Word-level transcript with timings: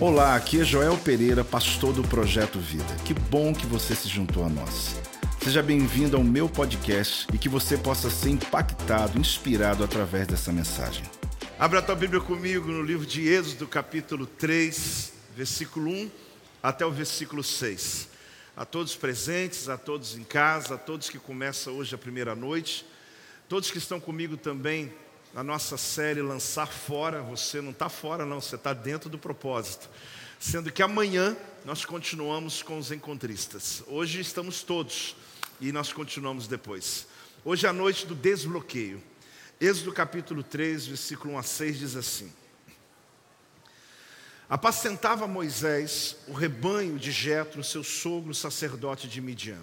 Olá, 0.00 0.34
aqui 0.34 0.60
é 0.60 0.64
Joel 0.64 0.96
Pereira, 0.98 1.44
pastor 1.44 1.92
do 1.92 2.02
Projeto 2.02 2.58
Vida. 2.58 2.96
Que 3.04 3.14
bom 3.14 3.54
que 3.54 3.66
você 3.66 3.94
se 3.94 4.08
juntou 4.08 4.44
a 4.44 4.48
nós. 4.48 4.96
Seja 5.42 5.62
bem-vindo 5.62 6.16
ao 6.16 6.24
meu 6.24 6.48
podcast 6.48 7.26
e 7.32 7.38
que 7.38 7.48
você 7.48 7.76
possa 7.76 8.10
ser 8.10 8.30
impactado, 8.30 9.18
inspirado 9.18 9.84
através 9.84 10.26
dessa 10.26 10.52
mensagem. 10.52 11.04
Abra 11.58 11.78
a 11.78 11.82
tua 11.82 11.94
Bíblia 11.94 12.20
comigo 12.20 12.68
no 12.68 12.82
livro 12.82 13.06
de 13.06 13.28
Êxodo, 13.28 13.66
capítulo 13.68 14.26
3, 14.26 15.12
versículo 15.36 15.90
1 15.90 16.10
até 16.62 16.84
o 16.84 16.90
versículo 16.90 17.42
6. 17.44 18.08
A 18.56 18.64
todos 18.64 18.96
presentes, 18.96 19.68
a 19.68 19.78
todos 19.78 20.16
em 20.16 20.24
casa, 20.24 20.74
a 20.74 20.78
todos 20.78 21.08
que 21.08 21.18
começam 21.18 21.74
hoje 21.76 21.94
a 21.94 21.98
primeira 21.98 22.34
noite, 22.34 22.84
todos 23.48 23.70
que 23.70 23.78
estão 23.78 24.00
comigo 24.00 24.36
também 24.36 24.92
na 25.34 25.42
nossa 25.42 25.78
série 25.78 26.20
Lançar 26.20 26.66
Fora, 26.66 27.22
você 27.22 27.60
não 27.60 27.70
está 27.70 27.88
fora, 27.88 28.26
não, 28.26 28.40
você 28.40 28.56
está 28.56 28.74
dentro 28.74 29.08
do 29.08 29.18
propósito. 29.18 29.88
Sendo 30.38 30.70
que 30.70 30.82
amanhã 30.82 31.36
nós 31.64 31.84
continuamos 31.84 32.62
com 32.62 32.76
os 32.76 32.90
encontristas. 32.90 33.82
Hoje 33.86 34.20
estamos 34.20 34.62
todos 34.62 35.16
e 35.60 35.72
nós 35.72 35.92
continuamos 35.92 36.46
depois. 36.46 37.06
Hoje 37.44 37.66
é 37.66 37.68
a 37.68 37.72
noite 37.72 38.06
do 38.06 38.14
desbloqueio. 38.14 39.02
Êxodo 39.60 39.92
capítulo 39.92 40.42
3, 40.42 40.86
versículo 40.88 41.34
1 41.34 41.38
a 41.38 41.42
6 41.42 41.78
diz 41.78 41.96
assim: 41.96 42.32
Apacentava 44.50 45.26
Moisés 45.26 46.16
o 46.26 46.32
rebanho 46.32 46.98
de 46.98 47.12
Jetro, 47.12 47.62
seu 47.62 47.84
sogro 47.84 48.34
sacerdote 48.34 49.08
de 49.08 49.20
Midian. 49.20 49.60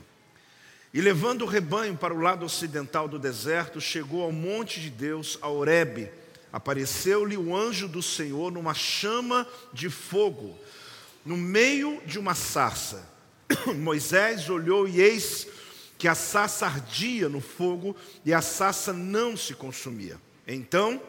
E 0.94 1.02
levando 1.02 1.44
o 1.44 1.48
rebanho 1.48 1.96
para 1.96 2.14
o 2.14 2.20
lado 2.20 2.46
ocidental 2.46 3.08
do 3.08 3.20
deserto, 3.20 3.80
chegou 3.80 4.24
ao 4.24 4.32
monte 4.32 4.80
de 4.80 4.90
Deus, 4.90 5.38
a 5.42 5.48
Horebe. 5.48 6.10
Apareceu-lhe 6.52 7.38
o 7.38 7.56
anjo 7.56 7.88
do 7.88 8.02
Senhor 8.02 8.52
numa 8.52 8.74
chama 8.74 9.48
de 9.72 9.90
fogo, 9.90 10.58
no 11.24 11.38
meio 11.38 12.02
de 12.06 12.18
uma 12.18 12.34
sarça. 12.34 13.08
Moisés 13.78 14.50
olhou 14.50 14.88
e 14.88 15.00
eis 15.00 15.48
que 16.00 16.08
a 16.08 16.16
sarça 16.16 16.66
ardia 16.66 17.30
no 17.30 17.42
fogo 17.42 17.96
e 18.26 18.34
a 18.34 18.42
sarça 18.42 18.92
não 18.92 19.38
se 19.38 19.54
consumia. 19.54 20.20
Então 20.48 21.00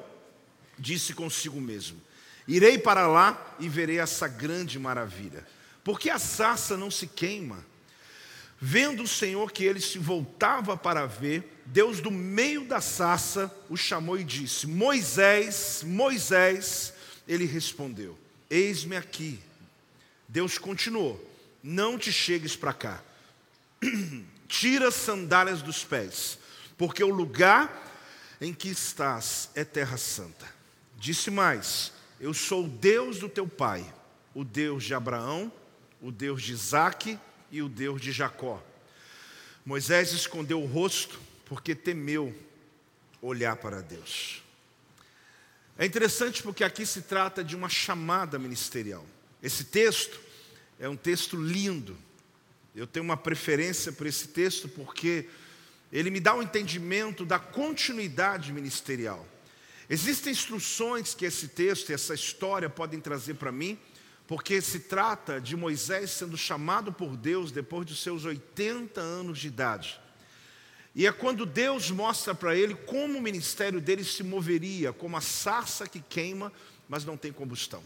disse 0.79 1.15
consigo 1.15 1.59
mesmo: 1.59 1.99
Irei 2.47 2.77
para 2.77 3.07
lá 3.07 3.57
e 3.59 3.69
verei 3.69 3.99
essa 3.99 4.29
grande 4.29 4.79
maravilha. 4.79 5.47
Porque 5.83 6.11
a 6.11 6.19
sarça 6.19 6.77
não 6.77 6.91
se 6.91 7.07
queima? 7.07 7.65
Vendo 8.61 9.05
o 9.05 9.09
Senhor 9.09 9.51
que 9.53 9.65
ele 9.65 9.81
se 9.81 9.99
voltava 9.99 10.77
para 10.77 11.07
ver, 11.07 11.63
Deus 11.65 12.01
do 12.01 12.11
meio 12.11 12.67
da 12.67 12.79
sarça 12.79 13.51
o 13.71 13.77
chamou 13.77 14.19
e 14.19 14.25
disse: 14.25 14.67
Moisés, 14.67 15.83
Moisés. 15.83 16.93
Ele 17.27 17.47
respondeu: 17.47 18.19
Eis-me 18.51 18.97
aqui. 18.97 19.41
Deus 20.29 20.59
continuou: 20.59 21.19
Não 21.63 21.97
te 21.97 22.13
chegues 22.13 22.55
para 22.55 22.75
cá. 22.75 23.03
Tira 24.47 24.89
as 24.89 24.95
sandálias 24.95 25.63
dos 25.63 25.83
pés, 25.83 26.39
porque 26.77 27.03
o 27.03 27.09
lugar 27.09 27.89
em 28.43 28.53
que 28.53 28.69
estás 28.69 29.49
é 29.55 29.65
terra 29.65 29.97
santa. 29.97 30.47
Disse 30.99 31.31
mais: 31.31 31.95
Eu 32.21 32.35
sou 32.35 32.67
o 32.67 32.69
Deus 32.69 33.21
do 33.21 33.29
teu 33.29 33.49
pai, 33.49 33.91
o 34.35 34.45
Deus 34.45 34.85
de 34.85 34.93
Abraão, 34.93 35.51
o 36.03 36.13
Deus 36.13 36.43
de 36.43 36.53
Isaque 36.53 37.19
e 37.51 37.63
o 37.63 37.69
Deus 37.69 38.01
de 38.01 38.13
Jacó. 38.13 38.63
Moisés 39.65 40.13
escondeu 40.13 40.63
o 40.63 40.67
rosto 40.67 41.21
porque 41.47 41.75
temeu 41.75 42.35
olhar 43.21 43.57
para 43.57 43.83
Deus. 43.83 44.43
É 45.77 45.85
interessante 45.85 46.43
porque 46.43 46.65
aqui 46.65 46.85
se 46.85 47.03
trata 47.03 47.43
de 47.43 47.57
uma 47.57 47.69
chamada 47.69 48.39
ministerial. 48.39 49.05
Esse 49.43 49.65
texto 49.65 50.21
é 50.79 50.89
um 50.89 50.97
texto 50.97 51.37
lindo. 51.37 51.97
Eu 52.75 52.87
tenho 52.87 53.05
uma 53.05 53.17
preferência 53.17 53.91
por 53.91 54.07
esse 54.07 54.29
texto 54.29 54.69
porque 54.69 55.29
ele 55.93 56.11
me 56.11 56.21
dá 56.21 56.35
um 56.35 56.43
entendimento 56.43 57.25
da 57.25 57.39
continuidade 57.39 58.53
ministerial. 58.53 59.27
Existem 59.89 60.33
instruções 60.33 61.15
que 61.15 61.25
esse 61.25 61.49
texto 61.49 61.91
e 61.91 61.95
essa 61.95 62.15
história 62.15 62.71
podem 62.71 63.01
trazer 63.01 63.35
para 63.35 63.51
mim 63.51 63.79
porque 64.31 64.61
se 64.61 64.79
trata 64.79 65.41
de 65.41 65.57
Moisés 65.57 66.13
sendo 66.13 66.39
chamado 66.39 66.93
por 66.93 67.17
Deus 67.17 67.51
depois 67.51 67.85
dos 67.85 68.01
seus 68.01 68.25
80 68.25 69.01
anos 69.01 69.41
de 69.41 69.49
idade. 69.49 70.01
E 70.95 71.05
é 71.05 71.11
quando 71.11 71.45
Deus 71.45 71.91
mostra 71.91 72.33
para 72.33 72.55
ele 72.55 72.77
como 72.77 73.19
o 73.19 73.21
ministério 73.21 73.81
dele 73.81 74.05
se 74.05 74.23
moveria, 74.23 74.93
como 74.93 75.17
a 75.17 75.21
sarça 75.21 75.89
que 75.89 75.99
queima, 75.99 76.53
mas 76.89 77.05
não 77.05 77.17
tem 77.17 77.33
combustão. 77.33 77.83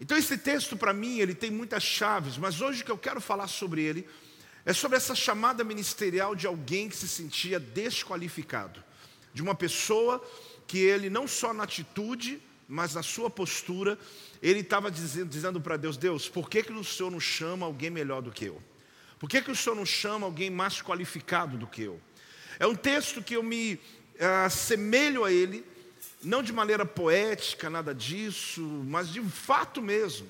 Então 0.00 0.16
esse 0.16 0.38
texto 0.38 0.78
para 0.78 0.94
mim, 0.94 1.18
ele 1.18 1.34
tem 1.34 1.50
muitas 1.50 1.82
chaves, 1.82 2.38
mas 2.38 2.62
hoje 2.62 2.80
o 2.80 2.84
que 2.86 2.90
eu 2.90 2.96
quero 2.96 3.20
falar 3.20 3.48
sobre 3.48 3.82
ele 3.82 4.08
é 4.64 4.72
sobre 4.72 4.96
essa 4.96 5.14
chamada 5.14 5.62
ministerial 5.62 6.34
de 6.34 6.46
alguém 6.46 6.88
que 6.88 6.96
se 6.96 7.06
sentia 7.06 7.60
desqualificado, 7.60 8.82
de 9.34 9.42
uma 9.42 9.54
pessoa 9.54 10.26
que 10.66 10.78
ele 10.78 11.10
não 11.10 11.28
só 11.28 11.52
na 11.52 11.64
atitude, 11.64 12.40
mas 12.68 12.94
na 12.94 13.02
sua 13.02 13.30
postura, 13.30 13.98
ele 14.42 14.60
estava 14.60 14.90
dizendo, 14.90 15.30
dizendo 15.30 15.60
para 15.60 15.78
Deus: 15.78 15.96
Deus, 15.96 16.28
por 16.28 16.50
que, 16.50 16.62
que 16.62 16.72
o 16.72 16.84
Senhor 16.84 17.10
não 17.10 17.18
chama 17.18 17.64
alguém 17.64 17.88
melhor 17.88 18.20
do 18.20 18.30
que 18.30 18.44
eu? 18.44 18.62
Por 19.18 19.28
que, 19.28 19.40
que 19.40 19.50
o 19.50 19.56
Senhor 19.56 19.74
não 19.74 19.86
chama 19.86 20.26
alguém 20.26 20.50
mais 20.50 20.82
qualificado 20.82 21.56
do 21.56 21.66
que 21.66 21.82
eu? 21.82 21.98
É 22.58 22.66
um 22.66 22.74
texto 22.74 23.22
que 23.22 23.34
eu 23.34 23.42
me 23.42 23.80
assemelho 24.44 25.24
a 25.24 25.32
ele, 25.32 25.64
não 26.22 26.42
de 26.42 26.52
maneira 26.52 26.84
poética, 26.84 27.70
nada 27.70 27.94
disso, 27.94 28.60
mas 28.86 29.10
de 29.10 29.22
fato 29.22 29.80
mesmo. 29.80 30.28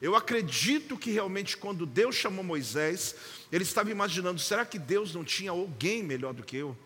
Eu 0.00 0.14
acredito 0.14 0.96
que 0.96 1.10
realmente 1.10 1.56
quando 1.56 1.84
Deus 1.84 2.14
chamou 2.14 2.44
Moisés, 2.44 3.16
ele 3.50 3.64
estava 3.64 3.90
imaginando: 3.90 4.38
será 4.38 4.64
que 4.64 4.78
Deus 4.78 5.12
não 5.12 5.24
tinha 5.24 5.50
alguém 5.50 6.02
melhor 6.02 6.32
do 6.32 6.42
que 6.42 6.56
eu? 6.56 6.76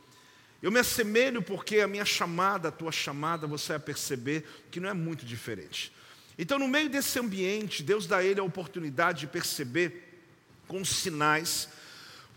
Eu 0.64 0.72
me 0.72 0.80
assemelho 0.80 1.42
porque 1.42 1.80
a 1.80 1.86
minha 1.86 2.06
chamada, 2.06 2.68
a 2.68 2.72
tua 2.72 2.90
chamada, 2.90 3.46
você 3.46 3.74
vai 3.74 3.80
perceber 3.80 4.46
que 4.70 4.80
não 4.80 4.88
é 4.88 4.94
muito 4.94 5.22
diferente. 5.26 5.92
Então, 6.38 6.58
no 6.58 6.66
meio 6.66 6.88
desse 6.88 7.18
ambiente, 7.18 7.82
Deus 7.82 8.06
dá 8.06 8.16
a 8.16 8.24
ele 8.24 8.40
a 8.40 8.44
oportunidade 8.44 9.20
de 9.20 9.26
perceber 9.26 10.24
com 10.66 10.82
sinais 10.82 11.68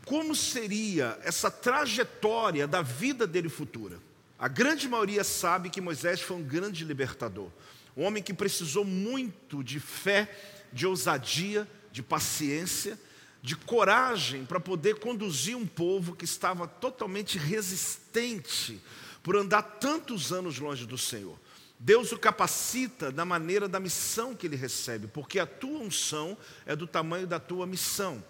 como 0.06 0.36
seria 0.36 1.18
essa 1.24 1.50
trajetória 1.50 2.68
da 2.68 2.82
vida 2.82 3.26
dele 3.26 3.48
futura. 3.48 3.98
A 4.38 4.50
grande 4.50 4.90
maioria 4.90 5.24
sabe 5.24 5.70
que 5.70 5.80
Moisés 5.80 6.20
foi 6.20 6.36
um 6.36 6.44
grande 6.44 6.84
libertador, 6.84 7.50
um 7.96 8.04
homem 8.04 8.22
que 8.22 8.34
precisou 8.34 8.84
muito 8.84 9.64
de 9.64 9.80
fé, 9.80 10.30
de 10.74 10.86
ousadia, 10.86 11.66
de 11.94 12.04
paciência 12.04 13.00
de 13.48 13.56
coragem 13.56 14.44
para 14.44 14.60
poder 14.60 14.96
conduzir 14.96 15.56
um 15.56 15.66
povo 15.66 16.14
que 16.14 16.26
estava 16.26 16.68
totalmente 16.68 17.38
resistente 17.38 18.82
por 19.24 19.38
andar 19.38 19.62
tantos 19.62 20.34
anos 20.34 20.60
longe 20.60 20.86
do 20.86 20.98
Senhor. 20.98 21.40
Deus 21.80 22.12
o 22.12 22.18
capacita 22.18 23.10
da 23.10 23.24
maneira 23.24 23.66
da 23.70 23.80
missão 23.80 24.36
que 24.36 24.46
ele 24.46 24.58
recebe, 24.58 25.08
porque 25.08 25.40
a 25.40 25.46
tua 25.46 25.80
unção 25.80 26.38
é 26.66 26.76
do 26.76 26.86
tamanho 26.86 27.26
da 27.26 27.40
tua 27.40 27.66
missão. 27.66 28.22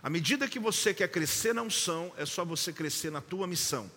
À 0.00 0.08
medida 0.08 0.46
que 0.46 0.60
você 0.60 0.94
quer 0.94 1.08
crescer 1.08 1.52
na 1.52 1.62
unção, 1.62 2.12
é 2.16 2.24
só 2.24 2.44
você 2.44 2.72
crescer 2.72 3.10
na 3.10 3.20
tua 3.20 3.48
missão. 3.48 3.90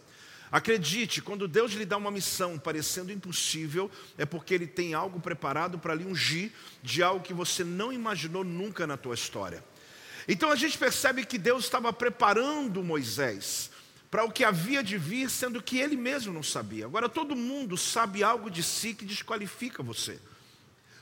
Acredite, 0.51 1.22
quando 1.22 1.47
Deus 1.47 1.73
lhe 1.73 1.85
dá 1.85 1.97
uma 1.97 2.09
missão 2.09 2.57
parecendo 2.57 3.12
impossível, 3.12 3.91
é 4.17 4.25
porque 4.25 4.56
Ele 4.56 4.66
tem 4.66 4.95
algo 4.95 5.19
preparado 5.19 5.78
para 5.78 5.94
lhe 5.94 6.03
ungir 6.03 6.51
de 6.81 7.03
algo 7.03 7.23
que 7.23 7.33
você 7.33 7.63
não 7.63 7.94
imaginou 7.94 8.44
nunca 8.44 8.88
na 8.88 8.97
tua 8.97 9.13
história. 9.13 9.63
Então 10.28 10.51
a 10.51 10.56
gente 10.56 10.78
percebe 10.78 11.25
que 11.25 11.38
Deus 11.38 11.66
estava 11.66 11.91
preparando 11.91 12.84
Moisés 12.84 13.72
para 14.09 14.23
o 14.23 14.31
que 14.31 14.44
havia 14.44 14.84
de 14.84 14.97
vir, 14.97 15.29
sendo 15.29 15.61
que 15.61 15.79
ele 15.79 15.97
mesmo 15.97 16.31
não 16.31 16.44
sabia. 16.44 16.85
Agora 16.85 17.09
todo 17.09 17.35
mundo 17.35 17.75
sabe 17.75 18.23
algo 18.23 18.50
de 18.50 18.62
si 18.62 18.94
que 18.94 19.06
desqualifica 19.06 19.81
você. 19.81 20.19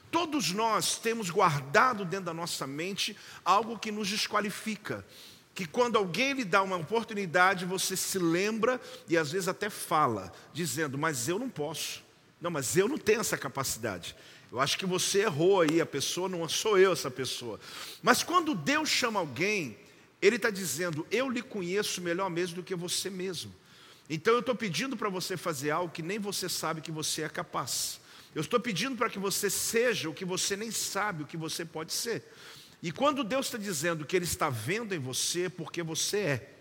Todos 0.09 0.51
nós 0.51 0.97
temos 0.97 1.29
guardado 1.29 2.03
dentro 2.03 2.25
da 2.25 2.33
nossa 2.33 2.65
mente 2.65 3.15
algo 3.43 3.77
que 3.77 3.91
nos 3.91 4.07
desqualifica. 4.07 5.05
Que 5.53 5.65
quando 5.65 5.97
alguém 5.97 6.33
lhe 6.33 6.45
dá 6.45 6.61
uma 6.61 6.77
oportunidade, 6.77 7.65
você 7.65 7.97
se 7.97 8.17
lembra 8.17 8.79
e 9.07 9.17
às 9.17 9.31
vezes 9.31 9.47
até 9.47 9.69
fala, 9.69 10.31
dizendo: 10.53 10.97
Mas 10.97 11.27
eu 11.27 11.37
não 11.37 11.49
posso. 11.49 12.01
Não, 12.39 12.49
mas 12.49 12.75
eu 12.75 12.87
não 12.87 12.97
tenho 12.97 13.21
essa 13.21 13.37
capacidade. 13.37 14.15
Eu 14.51 14.59
acho 14.59 14.77
que 14.77 14.85
você 14.85 15.21
errou 15.21 15.61
aí, 15.61 15.79
a 15.79 15.85
pessoa 15.85 16.27
não 16.27 16.47
sou 16.49 16.77
eu 16.77 16.91
essa 16.91 17.09
pessoa. 17.09 17.57
Mas 18.03 18.21
quando 18.21 18.53
Deus 18.53 18.89
chama 18.89 19.19
alguém, 19.19 19.77
Ele 20.21 20.35
está 20.35 20.49
dizendo: 20.49 21.07
Eu 21.09 21.29
lhe 21.29 21.41
conheço 21.41 22.01
melhor 22.01 22.29
mesmo 22.29 22.57
do 22.57 22.63
que 22.63 22.75
você 22.75 23.09
mesmo. 23.09 23.53
Então 24.09 24.33
eu 24.33 24.41
estou 24.41 24.53
pedindo 24.53 24.97
para 24.97 25.07
você 25.07 25.37
fazer 25.37 25.71
algo 25.71 25.93
que 25.93 26.03
nem 26.03 26.19
você 26.19 26.49
sabe 26.49 26.81
que 26.81 26.91
você 26.91 27.21
é 27.21 27.29
capaz. 27.29 28.01
Eu 28.35 28.41
estou 28.41 28.59
pedindo 28.59 28.97
para 28.97 29.09
que 29.09 29.17
você 29.17 29.49
seja 29.49 30.09
o 30.09 30.13
que 30.13 30.25
você 30.25 30.57
nem 30.57 30.69
sabe 30.69 31.23
o 31.23 31.27
que 31.27 31.37
você 31.37 31.63
pode 31.63 31.93
ser. 31.93 32.21
E 32.83 32.91
quando 32.91 33.23
Deus 33.23 33.45
está 33.45 33.57
dizendo 33.57 34.05
que 34.05 34.17
Ele 34.17 34.25
está 34.25 34.49
vendo 34.49 34.93
em 34.93 34.99
você, 34.99 35.49
porque 35.49 35.81
você 35.81 36.17
é. 36.17 36.53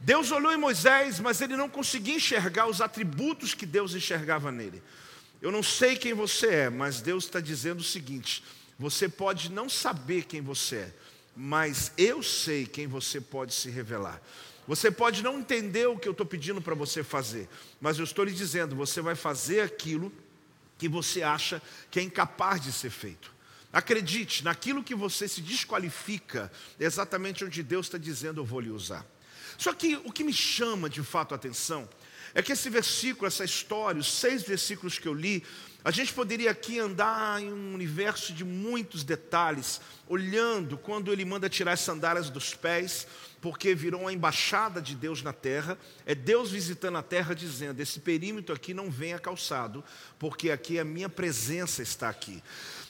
Deus 0.00 0.30
olhou 0.30 0.52
em 0.52 0.56
Moisés, 0.56 1.20
mas 1.20 1.42
ele 1.42 1.56
não 1.56 1.68
conseguia 1.68 2.14
enxergar 2.14 2.66
os 2.66 2.80
atributos 2.80 3.52
que 3.52 3.66
Deus 3.66 3.94
enxergava 3.94 4.50
nele. 4.50 4.82
Eu 5.40 5.50
não 5.50 5.62
sei 5.62 5.96
quem 5.96 6.12
você 6.12 6.46
é, 6.46 6.70
mas 6.70 7.00
Deus 7.00 7.24
está 7.24 7.40
dizendo 7.40 7.80
o 7.80 7.84
seguinte: 7.84 8.42
Você 8.78 9.08
pode 9.08 9.50
não 9.50 9.68
saber 9.68 10.24
quem 10.24 10.40
você 10.40 10.76
é, 10.76 10.94
mas 11.34 11.92
eu 11.96 12.22
sei 12.22 12.66
quem 12.66 12.86
você 12.86 13.20
pode 13.20 13.54
se 13.54 13.70
revelar. 13.70 14.20
Você 14.66 14.90
pode 14.90 15.22
não 15.22 15.38
entender 15.38 15.88
o 15.88 15.98
que 15.98 16.06
eu 16.06 16.12
estou 16.12 16.26
pedindo 16.26 16.60
para 16.60 16.74
você 16.74 17.02
fazer, 17.02 17.48
mas 17.80 17.98
eu 17.98 18.04
estou 18.04 18.24
lhe 18.24 18.32
dizendo: 18.32 18.76
você 18.76 19.00
vai 19.00 19.14
fazer 19.14 19.62
aquilo 19.62 20.12
que 20.78 20.88
você 20.88 21.22
acha 21.22 21.60
que 21.90 21.98
é 21.98 22.02
incapaz 22.02 22.60
de 22.60 22.70
ser 22.70 22.90
feito. 22.90 23.32
Acredite, 23.72 24.44
naquilo 24.44 24.82
que 24.82 24.94
você 24.94 25.28
se 25.28 25.40
desqualifica, 25.40 26.50
é 26.78 26.84
exatamente 26.84 27.44
onde 27.44 27.62
Deus 27.62 27.86
está 27.86 27.98
dizendo: 27.98 28.40
eu 28.40 28.44
vou 28.44 28.60
lhe 28.60 28.70
usar. 28.70 29.06
Só 29.56 29.72
que 29.72 29.96
o 30.04 30.12
que 30.12 30.24
me 30.24 30.32
chama 30.32 30.88
de 30.88 31.02
fato 31.02 31.32
a 31.32 31.36
atenção 31.36 31.88
é 32.34 32.42
que 32.42 32.52
esse 32.52 32.70
versículo, 32.70 33.26
essa 33.26 33.44
história, 33.44 34.00
os 34.00 34.12
seis 34.12 34.42
versículos 34.42 34.98
que 34.98 35.08
eu 35.08 35.14
li, 35.14 35.44
a 35.82 35.90
gente 35.90 36.12
poderia 36.12 36.50
aqui 36.50 36.78
andar 36.78 37.42
em 37.42 37.50
um 37.50 37.72
universo 37.72 38.34
de 38.34 38.44
muitos 38.44 39.02
detalhes, 39.02 39.80
olhando 40.06 40.76
quando 40.76 41.10
ele 41.10 41.24
manda 41.24 41.48
tirar 41.48 41.72
as 41.72 41.80
sandálias 41.80 42.28
dos 42.28 42.54
pés, 42.54 43.06
porque 43.40 43.74
virou 43.74 44.02
uma 44.02 44.12
embaixada 44.12 44.82
de 44.82 44.94
Deus 44.94 45.22
na 45.22 45.32
terra. 45.32 45.78
É 46.04 46.14
Deus 46.14 46.50
visitando 46.50 46.98
a 46.98 47.02
terra 47.02 47.34
dizendo: 47.34 47.80
esse 47.80 47.98
perímetro 47.98 48.54
aqui 48.54 48.74
não 48.74 48.90
venha 48.90 49.18
calçado, 49.18 49.82
porque 50.18 50.50
aqui 50.50 50.78
a 50.78 50.84
minha 50.84 51.08
presença 51.08 51.82
está 51.82 52.10
aqui. 52.10 52.42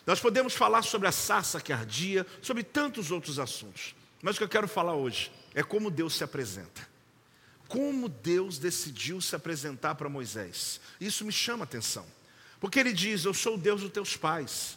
Nós 0.05 0.19
podemos 0.19 0.55
falar 0.55 0.83
sobre 0.83 1.07
a 1.07 1.13
sarça 1.13 1.61
que 1.61 1.73
ardia, 1.73 2.27
sobre 2.43 2.65
tantos 2.65 3.13
outros 3.13 3.39
assuntos, 3.39 3.95
mas 4.21 4.35
o 4.35 4.39
que 4.39 4.45
eu 4.45 4.49
quero 4.49 4.67
falar 4.67 4.95
hoje 4.95 5.31
é 5.55 5.63
como 5.63 5.93
Deus 5.93 6.17
se 6.17 6.25
apresenta. 6.25 6.90
Como 7.71 8.09
Deus 8.09 8.59
decidiu 8.59 9.21
se 9.21 9.37
apresentar 9.37 9.95
para 9.95 10.09
Moisés. 10.09 10.81
Isso 11.01 11.25
me 11.25 11.31
chama 11.31 11.63
atenção. 11.63 12.05
Porque 12.59 12.81
ele 12.81 12.93
diz: 12.93 13.25
Eu 13.25 13.33
sou 13.33 13.55
o 13.55 13.59
Deus 13.59 13.81
dos 13.81 13.93
teus 13.93 14.17
pais. 14.17 14.77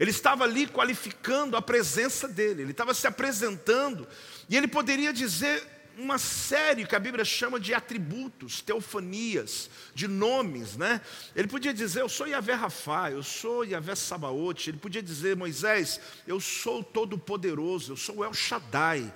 Ele 0.00 0.10
estava 0.10 0.44
ali 0.44 0.66
qualificando 0.66 1.58
a 1.58 1.62
presença 1.62 2.26
dele, 2.26 2.62
ele 2.62 2.70
estava 2.70 2.94
se 2.94 3.06
apresentando, 3.06 4.06
e 4.48 4.56
ele 4.56 4.66
poderia 4.66 5.12
dizer 5.12 5.62
uma 5.98 6.18
série 6.18 6.86
que 6.86 6.94
a 6.94 6.98
Bíblia 6.98 7.24
chama 7.24 7.58
de 7.60 7.72
atributos, 7.72 8.60
teofanias, 8.60 9.70
de 9.94 10.06
nomes, 10.08 10.76
né? 10.76 11.00
Ele 11.34 11.48
podia 11.48 11.72
dizer, 11.72 12.00
eu 12.00 12.08
sou 12.08 12.26
Yahvé 12.26 12.52
Rafá, 12.54 13.10
eu 13.10 13.22
sou 13.22 13.64
Yahvé 13.64 13.94
Sabaote, 13.94 14.70
ele 14.70 14.78
podia 14.78 15.02
dizer, 15.02 15.36
Moisés, 15.36 16.00
eu 16.26 16.38
sou 16.40 16.82
todo-poderoso, 16.82 17.92
eu 17.92 17.96
sou 17.96 18.24
El 18.24 18.34
Shaddai, 18.34 19.12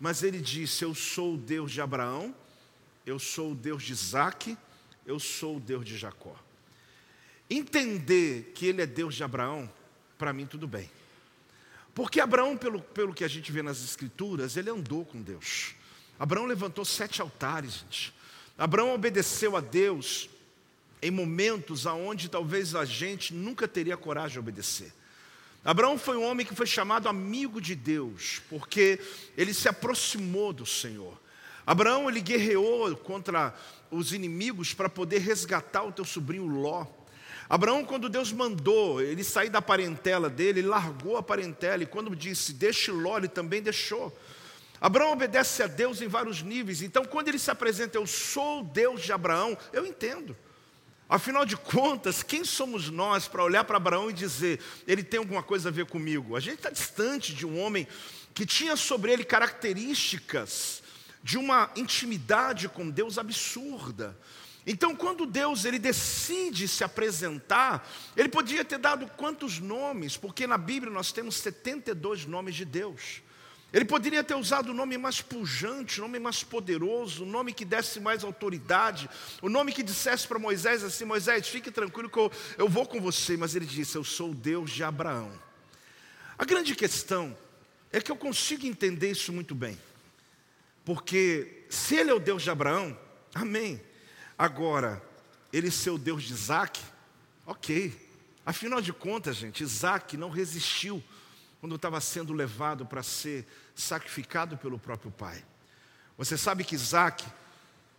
mas 0.00 0.24
ele 0.24 0.40
disse, 0.40 0.84
eu 0.84 0.94
sou 0.94 1.34
o 1.34 1.38
Deus 1.38 1.70
de 1.70 1.80
Abraão, 1.80 2.34
eu 3.06 3.18
sou 3.18 3.52
o 3.52 3.54
Deus 3.54 3.82
de 3.82 3.92
Isaac, 3.92 4.56
eu 5.06 5.18
sou 5.20 5.56
o 5.56 5.60
Deus 5.60 5.84
de 5.84 5.96
Jacó. 5.96 6.36
Entender 7.48 8.52
que 8.54 8.66
ele 8.66 8.82
é 8.82 8.86
Deus 8.86 9.14
de 9.14 9.22
Abraão, 9.22 9.70
para 10.16 10.32
mim 10.32 10.46
tudo 10.46 10.66
bem. 10.66 10.90
Porque 11.94 12.20
Abraão, 12.20 12.56
pelo, 12.56 12.80
pelo 12.80 13.14
que 13.14 13.22
a 13.22 13.28
gente 13.28 13.52
vê 13.52 13.62
nas 13.62 13.82
Escrituras, 13.84 14.56
ele 14.56 14.70
andou 14.70 15.04
com 15.04 15.22
Deus. 15.22 15.74
Abraão 16.18 16.46
levantou 16.46 16.84
sete 16.84 17.20
altares, 17.20 17.74
gente. 17.74 18.14
Abraão 18.56 18.94
obedeceu 18.94 19.56
a 19.56 19.60
Deus 19.60 20.28
em 21.02 21.10
momentos 21.10 21.86
aonde 21.86 22.28
talvez 22.28 22.74
a 22.74 22.84
gente 22.84 23.34
nunca 23.34 23.68
teria 23.68 23.96
coragem 23.96 24.32
de 24.32 24.38
obedecer. 24.38 24.92
Abraão 25.64 25.98
foi 25.98 26.16
um 26.16 26.24
homem 26.24 26.46
que 26.46 26.54
foi 26.54 26.66
chamado 26.66 27.08
amigo 27.08 27.60
de 27.60 27.74
Deus, 27.74 28.40
porque 28.48 29.00
ele 29.36 29.52
se 29.54 29.68
aproximou 29.68 30.52
do 30.52 30.66
Senhor. 30.66 31.20
Abraão 31.66 32.08
ele 32.08 32.20
guerreou 32.20 32.94
contra 32.96 33.54
os 33.90 34.12
inimigos 34.12 34.74
para 34.74 34.88
poder 34.88 35.18
resgatar 35.18 35.82
o 35.82 35.92
teu 35.92 36.04
sobrinho 36.04 36.46
Ló. 36.46 36.86
Abraão, 37.48 37.84
quando 37.84 38.08
Deus 38.08 38.32
mandou 38.32 39.00
ele 39.00 39.22
sair 39.22 39.50
da 39.50 39.62
parentela 39.62 40.28
dele, 40.28 40.60
ele 40.60 40.68
largou 40.68 41.16
a 41.16 41.22
parentela 41.22 41.82
e 41.82 41.86
quando 41.86 42.14
disse, 42.14 42.52
deixe 42.52 42.90
Ló, 42.90 43.18
ele 43.18 43.28
também 43.28 43.62
deixou. 43.62 44.16
Abraão 44.80 45.12
obedece 45.12 45.62
a 45.62 45.66
Deus 45.66 46.02
em 46.02 46.08
vários 46.08 46.42
níveis, 46.42 46.82
então 46.82 47.04
quando 47.04 47.28
ele 47.28 47.38
se 47.38 47.50
apresenta, 47.50 47.96
eu 47.96 48.06
sou 48.06 48.60
o 48.60 48.64
Deus 48.64 49.02
de 49.02 49.12
Abraão, 49.12 49.56
eu 49.72 49.86
entendo. 49.86 50.36
Afinal 51.08 51.44
de 51.44 51.56
contas, 51.56 52.22
quem 52.22 52.44
somos 52.44 52.90
nós 52.90 53.28
para 53.28 53.44
olhar 53.44 53.64
para 53.64 53.76
Abraão 53.76 54.10
e 54.10 54.12
dizer, 54.12 54.60
ele 54.86 55.02
tem 55.02 55.18
alguma 55.18 55.42
coisa 55.42 55.68
a 55.68 55.72
ver 55.72 55.86
comigo? 55.86 56.34
A 56.34 56.40
gente 56.40 56.56
está 56.56 56.70
distante 56.70 57.34
de 57.34 57.46
um 57.46 57.58
homem 57.60 57.86
que 58.32 58.44
tinha 58.44 58.74
sobre 58.74 59.12
ele 59.12 59.22
características 59.22 60.82
de 61.24 61.38
uma 61.38 61.70
intimidade 61.74 62.68
com 62.68 62.90
Deus 62.90 63.16
absurda. 63.16 64.16
Então, 64.66 64.94
quando 64.94 65.24
Deus 65.24 65.64
ele 65.64 65.78
decide 65.78 66.68
se 66.68 66.84
apresentar, 66.84 67.90
ele 68.14 68.28
podia 68.28 68.64
ter 68.64 68.78
dado 68.78 69.06
quantos 69.16 69.58
nomes, 69.58 70.18
porque 70.18 70.46
na 70.46 70.58
Bíblia 70.58 70.92
nós 70.92 71.12
temos 71.12 71.36
72 71.36 72.26
nomes 72.26 72.54
de 72.54 72.66
Deus. 72.66 73.22
Ele 73.72 73.84
poderia 73.84 74.22
ter 74.22 74.34
usado 74.34 74.68
o 74.70 74.74
nome 74.74 74.96
mais 74.96 75.20
pujante, 75.20 75.98
o 75.98 76.02
nome 76.02 76.18
mais 76.18 76.44
poderoso, 76.44 77.24
o 77.24 77.26
nome 77.26 77.52
que 77.52 77.64
desse 77.64 77.98
mais 77.98 78.22
autoridade, 78.22 79.10
o 79.42 79.48
nome 79.48 79.72
que 79.72 79.82
dissesse 79.82 80.28
para 80.28 80.38
Moisés 80.38 80.84
assim: 80.84 81.04
Moisés, 81.04 81.48
fique 81.48 81.70
tranquilo 81.70 82.08
que 82.08 82.18
eu, 82.18 82.30
eu 82.56 82.68
vou 82.68 82.86
com 82.86 83.00
você. 83.00 83.36
Mas 83.36 83.56
ele 83.56 83.66
disse: 83.66 83.96
Eu 83.96 84.04
sou 84.04 84.30
o 84.30 84.34
Deus 84.34 84.70
de 84.70 84.84
Abraão. 84.84 85.32
A 86.38 86.44
grande 86.44 86.74
questão 86.76 87.36
é 87.90 88.00
que 88.00 88.12
eu 88.12 88.16
consigo 88.16 88.64
entender 88.64 89.10
isso 89.10 89.32
muito 89.32 89.54
bem, 89.54 89.76
porque 90.84 91.64
se 91.68 91.96
ele 91.96 92.10
é 92.10 92.14
o 92.14 92.20
Deus 92.20 92.42
de 92.42 92.50
Abraão, 92.50 92.98
amém. 93.34 93.80
Agora, 94.36 95.02
ele 95.52 95.70
ser 95.70 95.90
o 95.90 95.98
Deus 95.98 96.24
de 96.24 96.32
Isaac, 96.32 96.80
ok. 97.46 97.92
Afinal 98.44 98.80
de 98.80 98.92
contas, 98.92 99.36
gente, 99.36 99.62
Isaac 99.62 100.16
não 100.16 100.28
resistiu 100.28 101.02
quando 101.60 101.76
estava 101.76 102.00
sendo 102.00 102.32
levado 102.32 102.84
para 102.84 103.02
ser 103.02 103.46
sacrificado 103.74 104.58
pelo 104.58 104.78
próprio 104.78 105.10
pai. 105.10 105.42
Você 106.18 106.36
sabe 106.36 106.62
que 106.62 106.74
Isaac, 106.74 107.24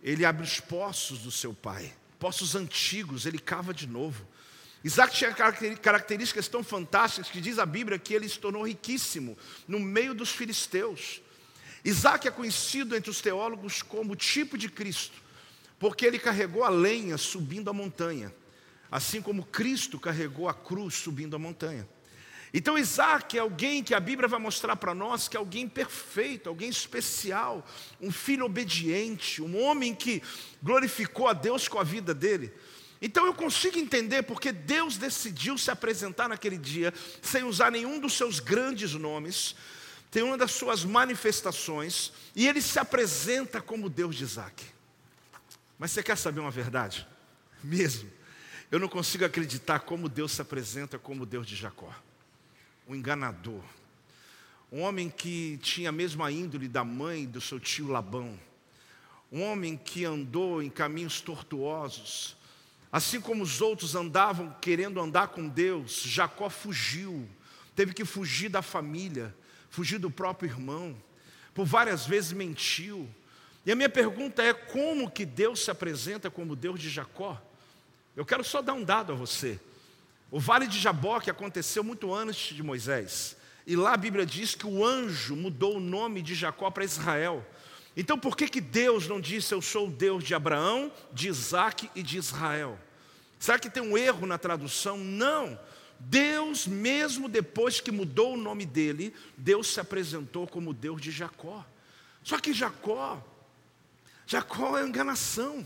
ele 0.00 0.24
abre 0.24 0.44
os 0.44 0.60
poços 0.60 1.18
do 1.18 1.32
seu 1.32 1.52
pai, 1.52 1.92
poços 2.18 2.54
antigos, 2.54 3.26
ele 3.26 3.38
cava 3.38 3.74
de 3.74 3.86
novo. 3.86 4.24
Isaac 4.84 5.16
tinha 5.16 5.32
características 5.32 6.46
tão 6.46 6.62
fantásticas 6.62 7.28
que 7.28 7.40
diz 7.40 7.58
a 7.58 7.66
Bíblia 7.66 7.98
que 7.98 8.14
ele 8.14 8.28
se 8.28 8.38
tornou 8.38 8.62
riquíssimo 8.64 9.36
no 9.66 9.80
meio 9.80 10.14
dos 10.14 10.30
filisteus. 10.30 11.20
Isaac 11.86 12.26
é 12.26 12.32
conhecido 12.32 12.96
entre 12.96 13.08
os 13.08 13.20
teólogos 13.20 13.80
como 13.80 14.16
tipo 14.16 14.58
de 14.58 14.68
Cristo, 14.68 15.22
porque 15.78 16.04
ele 16.04 16.18
carregou 16.18 16.64
a 16.64 16.68
lenha 16.68 17.16
subindo 17.16 17.70
a 17.70 17.72
montanha, 17.72 18.34
assim 18.90 19.22
como 19.22 19.46
Cristo 19.46 20.00
carregou 20.00 20.48
a 20.48 20.54
cruz 20.54 20.94
subindo 20.94 21.36
a 21.36 21.38
montanha. 21.38 21.88
Então 22.52 22.76
Isaac 22.76 23.38
é 23.38 23.40
alguém 23.40 23.84
que 23.84 23.94
a 23.94 24.00
Bíblia 24.00 24.26
vai 24.28 24.40
mostrar 24.40 24.74
para 24.74 24.94
nós 24.96 25.28
que 25.28 25.36
é 25.36 25.38
alguém 25.38 25.68
perfeito, 25.68 26.48
alguém 26.48 26.68
especial, 26.68 27.64
um 28.00 28.10
filho 28.10 28.46
obediente, 28.46 29.40
um 29.40 29.62
homem 29.62 29.94
que 29.94 30.20
glorificou 30.60 31.28
a 31.28 31.32
Deus 31.32 31.68
com 31.68 31.78
a 31.78 31.84
vida 31.84 32.12
dele. 32.12 32.52
Então 33.00 33.26
eu 33.26 33.34
consigo 33.34 33.78
entender 33.78 34.24
porque 34.24 34.50
Deus 34.50 34.96
decidiu 34.96 35.56
se 35.56 35.70
apresentar 35.70 36.28
naquele 36.28 36.58
dia 36.58 36.92
sem 37.22 37.44
usar 37.44 37.70
nenhum 37.70 38.00
dos 38.00 38.14
seus 38.14 38.40
grandes 38.40 38.92
nomes, 38.94 39.54
tem 40.10 40.22
uma 40.22 40.38
das 40.38 40.52
suas 40.52 40.84
manifestações, 40.84 42.12
e 42.34 42.46
ele 42.46 42.62
se 42.62 42.78
apresenta 42.78 43.60
como 43.60 43.88
Deus 43.88 44.16
de 44.16 44.24
Isaac. 44.24 44.64
Mas 45.78 45.90
você 45.90 46.02
quer 46.02 46.16
saber 46.16 46.40
uma 46.40 46.50
verdade? 46.50 47.06
Mesmo, 47.62 48.10
eu 48.70 48.78
não 48.78 48.88
consigo 48.88 49.24
acreditar 49.24 49.80
como 49.80 50.08
Deus 50.08 50.32
se 50.32 50.42
apresenta 50.42 50.98
como 50.98 51.26
Deus 51.26 51.46
de 51.46 51.54
Jacó. 51.54 51.92
Um 52.88 52.94
enganador, 52.94 53.62
um 54.70 54.82
homem 54.82 55.10
que 55.10 55.58
tinha 55.62 55.88
a 55.88 55.92
mesma 55.92 56.30
índole 56.30 56.68
da 56.68 56.84
mãe 56.84 57.26
do 57.26 57.40
seu 57.40 57.58
tio 57.58 57.88
Labão, 57.88 58.38
um 59.30 59.42
homem 59.42 59.76
que 59.76 60.04
andou 60.04 60.62
em 60.62 60.70
caminhos 60.70 61.20
tortuosos, 61.20 62.36
assim 62.90 63.20
como 63.20 63.42
os 63.42 63.60
outros 63.60 63.94
andavam 63.94 64.54
querendo 64.60 65.00
andar 65.00 65.28
com 65.28 65.48
Deus, 65.48 66.02
Jacó 66.02 66.48
fugiu, 66.48 67.28
teve 67.74 67.92
que 67.92 68.04
fugir 68.04 68.48
da 68.48 68.62
família, 68.62 69.34
fugir 69.70 69.98
do 69.98 70.10
próprio 70.10 70.50
irmão, 70.50 70.96
por 71.54 71.64
várias 71.64 72.06
vezes 72.06 72.32
mentiu. 72.32 73.08
E 73.64 73.72
a 73.72 73.76
minha 73.76 73.88
pergunta 73.88 74.42
é: 74.42 74.52
como 74.52 75.10
que 75.10 75.24
Deus 75.24 75.64
se 75.64 75.70
apresenta 75.70 76.30
como 76.30 76.56
Deus 76.56 76.80
de 76.80 76.88
Jacó? 76.88 77.40
Eu 78.14 78.24
quero 78.24 78.42
só 78.42 78.62
dar 78.62 78.72
um 78.72 78.84
dado 78.84 79.12
a 79.12 79.14
você. 79.14 79.60
O 80.30 80.40
vale 80.40 80.66
de 80.66 80.78
Jaboque 80.78 81.30
aconteceu 81.30 81.84
muito 81.84 82.12
antes 82.12 82.54
de 82.54 82.62
Moisés. 82.62 83.36
E 83.66 83.76
lá 83.76 83.94
a 83.94 83.96
Bíblia 83.96 84.24
diz 84.24 84.54
que 84.54 84.66
o 84.66 84.84
anjo 84.84 85.34
mudou 85.34 85.76
o 85.76 85.80
nome 85.80 86.22
de 86.22 86.34
Jacó 86.34 86.70
para 86.70 86.84
Israel. 86.84 87.44
Então 87.96 88.18
por 88.18 88.36
que, 88.36 88.48
que 88.48 88.60
Deus 88.60 89.08
não 89.08 89.20
disse 89.20 89.54
eu 89.54 89.62
sou 89.62 89.88
o 89.88 89.90
Deus 89.90 90.22
de 90.22 90.34
Abraão, 90.34 90.92
de 91.12 91.28
Isaac 91.28 91.90
e 91.94 92.02
de 92.02 92.16
Israel? 92.18 92.78
Será 93.38 93.58
que 93.58 93.70
tem 93.70 93.82
um 93.82 93.96
erro 93.96 94.26
na 94.26 94.38
tradução? 94.38 94.98
Não. 94.98 95.58
Deus, 95.98 96.66
mesmo 96.66 97.28
depois 97.28 97.80
que 97.80 97.90
mudou 97.90 98.34
o 98.34 98.36
nome 98.36 98.64
dele, 98.64 99.14
Deus 99.36 99.68
se 99.68 99.80
apresentou 99.80 100.46
como 100.46 100.74
Deus 100.74 101.00
de 101.00 101.10
Jacó. 101.10 101.64
Só 102.22 102.38
que 102.38 102.52
Jacó, 102.52 103.22
Jacó 104.26 104.76
é 104.78 104.86
enganação. 104.86 105.64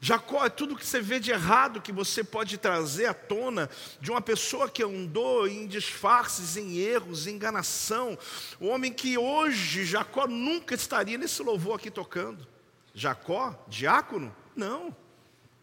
Jacó 0.00 0.44
é 0.44 0.50
tudo 0.50 0.76
que 0.76 0.84
você 0.84 1.00
vê 1.00 1.18
de 1.18 1.30
errado 1.30 1.80
que 1.80 1.90
você 1.90 2.22
pode 2.22 2.58
trazer 2.58 3.06
à 3.06 3.14
tona 3.14 3.70
de 4.00 4.10
uma 4.10 4.20
pessoa 4.20 4.68
que 4.68 4.82
andou 4.82 5.48
em 5.48 5.66
disfarces, 5.66 6.58
em 6.58 6.76
erros, 6.76 7.26
em 7.26 7.36
enganação. 7.36 8.18
O 8.60 8.66
homem 8.66 8.92
que 8.92 9.16
hoje 9.16 9.86
Jacó 9.86 10.26
nunca 10.26 10.74
estaria 10.74 11.16
nesse 11.16 11.42
louvor 11.42 11.76
aqui 11.76 11.90
tocando. 11.90 12.46
Jacó, 12.94 13.58
diácono? 13.66 14.34
Não. 14.54 14.94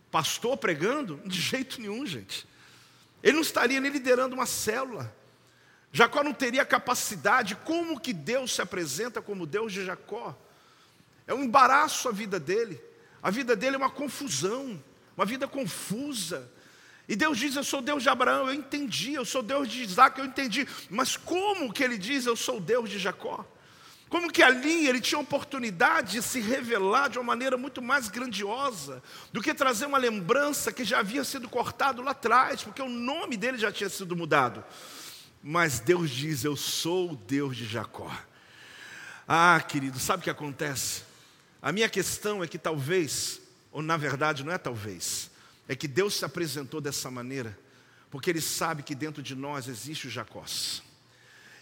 Pastor 0.09 0.57
pregando? 0.57 1.21
De 1.23 1.39
jeito 1.39 1.79
nenhum, 1.79 2.03
gente. 2.05 2.47
Ele 3.23 3.33
não 3.33 3.41
estaria 3.41 3.79
nem 3.79 3.91
liderando 3.91 4.35
uma 4.35 4.45
célula. 4.45 5.13
Jacó 5.91 6.23
não 6.23 6.33
teria 6.33 6.65
capacidade. 6.65 7.55
Como 7.55 7.99
que 7.99 8.13
Deus 8.13 8.55
se 8.55 8.61
apresenta 8.61 9.21
como 9.21 9.45
Deus 9.45 9.73
de 9.73 9.85
Jacó? 9.85 10.37
É 11.27 11.33
um 11.33 11.43
embaraço 11.43 12.07
a 12.09 12.11
vida 12.11 12.39
dele. 12.39 12.81
A 13.21 13.29
vida 13.29 13.55
dele 13.55 13.75
é 13.75 13.77
uma 13.77 13.89
confusão, 13.89 14.81
uma 15.15 15.25
vida 15.25 15.47
confusa. 15.47 16.49
E 17.07 17.15
Deus 17.15 17.37
diz: 17.37 17.55
Eu 17.55 17.63
sou 17.63 17.81
Deus 17.81 18.01
de 18.03 18.09
Abraão, 18.09 18.47
eu 18.47 18.53
entendi. 18.53 19.13
Eu 19.13 19.25
sou 19.25 19.43
Deus 19.43 19.67
de 19.67 19.83
Isaac, 19.83 20.17
eu 20.17 20.25
entendi. 20.25 20.67
Mas 20.89 21.17
como 21.17 21.71
que 21.71 21.83
ele 21.83 21.97
diz: 21.97 22.25
Eu 22.25 22.35
sou 22.35 22.59
Deus 22.59 22.89
de 22.89 22.97
Jacó? 22.97 23.45
Como 24.11 24.29
que 24.29 24.43
ali 24.43 24.89
ele 24.89 24.99
tinha 24.99 25.17
oportunidade 25.17 26.11
de 26.11 26.21
se 26.21 26.41
revelar 26.41 27.07
de 27.07 27.17
uma 27.17 27.23
maneira 27.23 27.55
muito 27.55 27.81
mais 27.81 28.09
grandiosa 28.09 29.01
do 29.31 29.41
que 29.41 29.53
trazer 29.53 29.85
uma 29.85 29.97
lembrança 29.97 30.69
que 30.73 30.83
já 30.83 30.99
havia 30.99 31.23
sido 31.23 31.47
cortado 31.47 32.01
lá 32.01 32.11
atrás, 32.11 32.61
porque 32.61 32.81
o 32.81 32.89
nome 32.89 33.37
dele 33.37 33.57
já 33.57 33.71
tinha 33.71 33.89
sido 33.89 34.13
mudado. 34.13 34.65
Mas 35.41 35.79
Deus 35.79 36.11
diz: 36.11 36.43
Eu 36.43 36.57
sou 36.57 37.13
o 37.13 37.15
Deus 37.15 37.55
de 37.55 37.65
Jacó. 37.65 38.11
Ah, 39.25 39.63
querido, 39.65 39.97
sabe 39.97 40.19
o 40.19 40.23
que 40.25 40.29
acontece? 40.29 41.03
A 41.61 41.71
minha 41.71 41.87
questão 41.87 42.43
é 42.43 42.47
que 42.49 42.57
talvez, 42.57 43.39
ou 43.71 43.81
na 43.81 43.95
verdade 43.95 44.43
não 44.43 44.51
é 44.51 44.57
talvez, 44.57 45.31
é 45.69 45.75
que 45.75 45.87
Deus 45.87 46.15
se 46.15 46.25
apresentou 46.25 46.81
dessa 46.81 47.09
maneira, 47.09 47.57
porque 48.09 48.29
Ele 48.29 48.41
sabe 48.41 48.83
que 48.83 48.93
dentro 48.93 49.23
de 49.23 49.35
nós 49.35 49.69
existe 49.69 50.07
o 50.07 50.11
Jacós. 50.11 50.83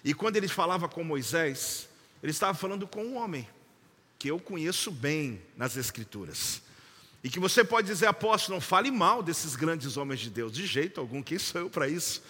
E 0.04 0.16
quando 0.16 0.38
Ele 0.38 0.48
falava 0.48 0.90
com 0.90 1.04
Moisés, 1.04 1.89
Ele 2.22 2.32
estava 2.32 2.54
falando 2.54 2.88
com 2.88 3.04
um 3.04 3.18
homem, 3.18 3.48
que 4.18 4.30
eu 4.30 4.40
conheço 4.40 4.92
bem 4.92 5.42
nas 5.56 5.78
Escrituras. 5.78 6.62
E 7.24 7.30
que 7.30 7.40
você 7.40 7.64
pode 7.64 7.88
dizer, 7.88 8.08
apóstolo, 8.08 8.56
não 8.56 8.62
fale 8.62 8.92
mal 8.92 9.22
desses 9.22 9.56
grandes 9.56 9.98
homens 9.98 10.20
de 10.20 10.30
Deus, 10.30 10.54
de 10.54 10.66
jeito 10.66 11.00
algum, 11.00 11.22
quem 11.22 11.38
sou 11.38 11.62
eu 11.62 11.70
para 11.70 11.88
isso? 11.88 12.22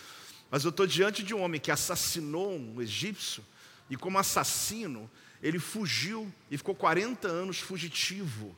Mas 0.50 0.64
eu 0.64 0.70
estou 0.70 0.88
diante 0.88 1.22
de 1.22 1.34
um 1.34 1.42
homem 1.42 1.62
que 1.62 1.72
assassinou 1.72 2.52
um 2.52 2.82
egípcio, 2.82 3.44
e 3.90 3.96
como 3.96 4.18
assassino, 4.18 5.10
ele 5.42 5.60
fugiu 5.60 6.32
e 6.50 6.58
ficou 6.58 6.76
40 6.76 7.28
anos 7.28 7.60
fugitivo, 7.60 8.56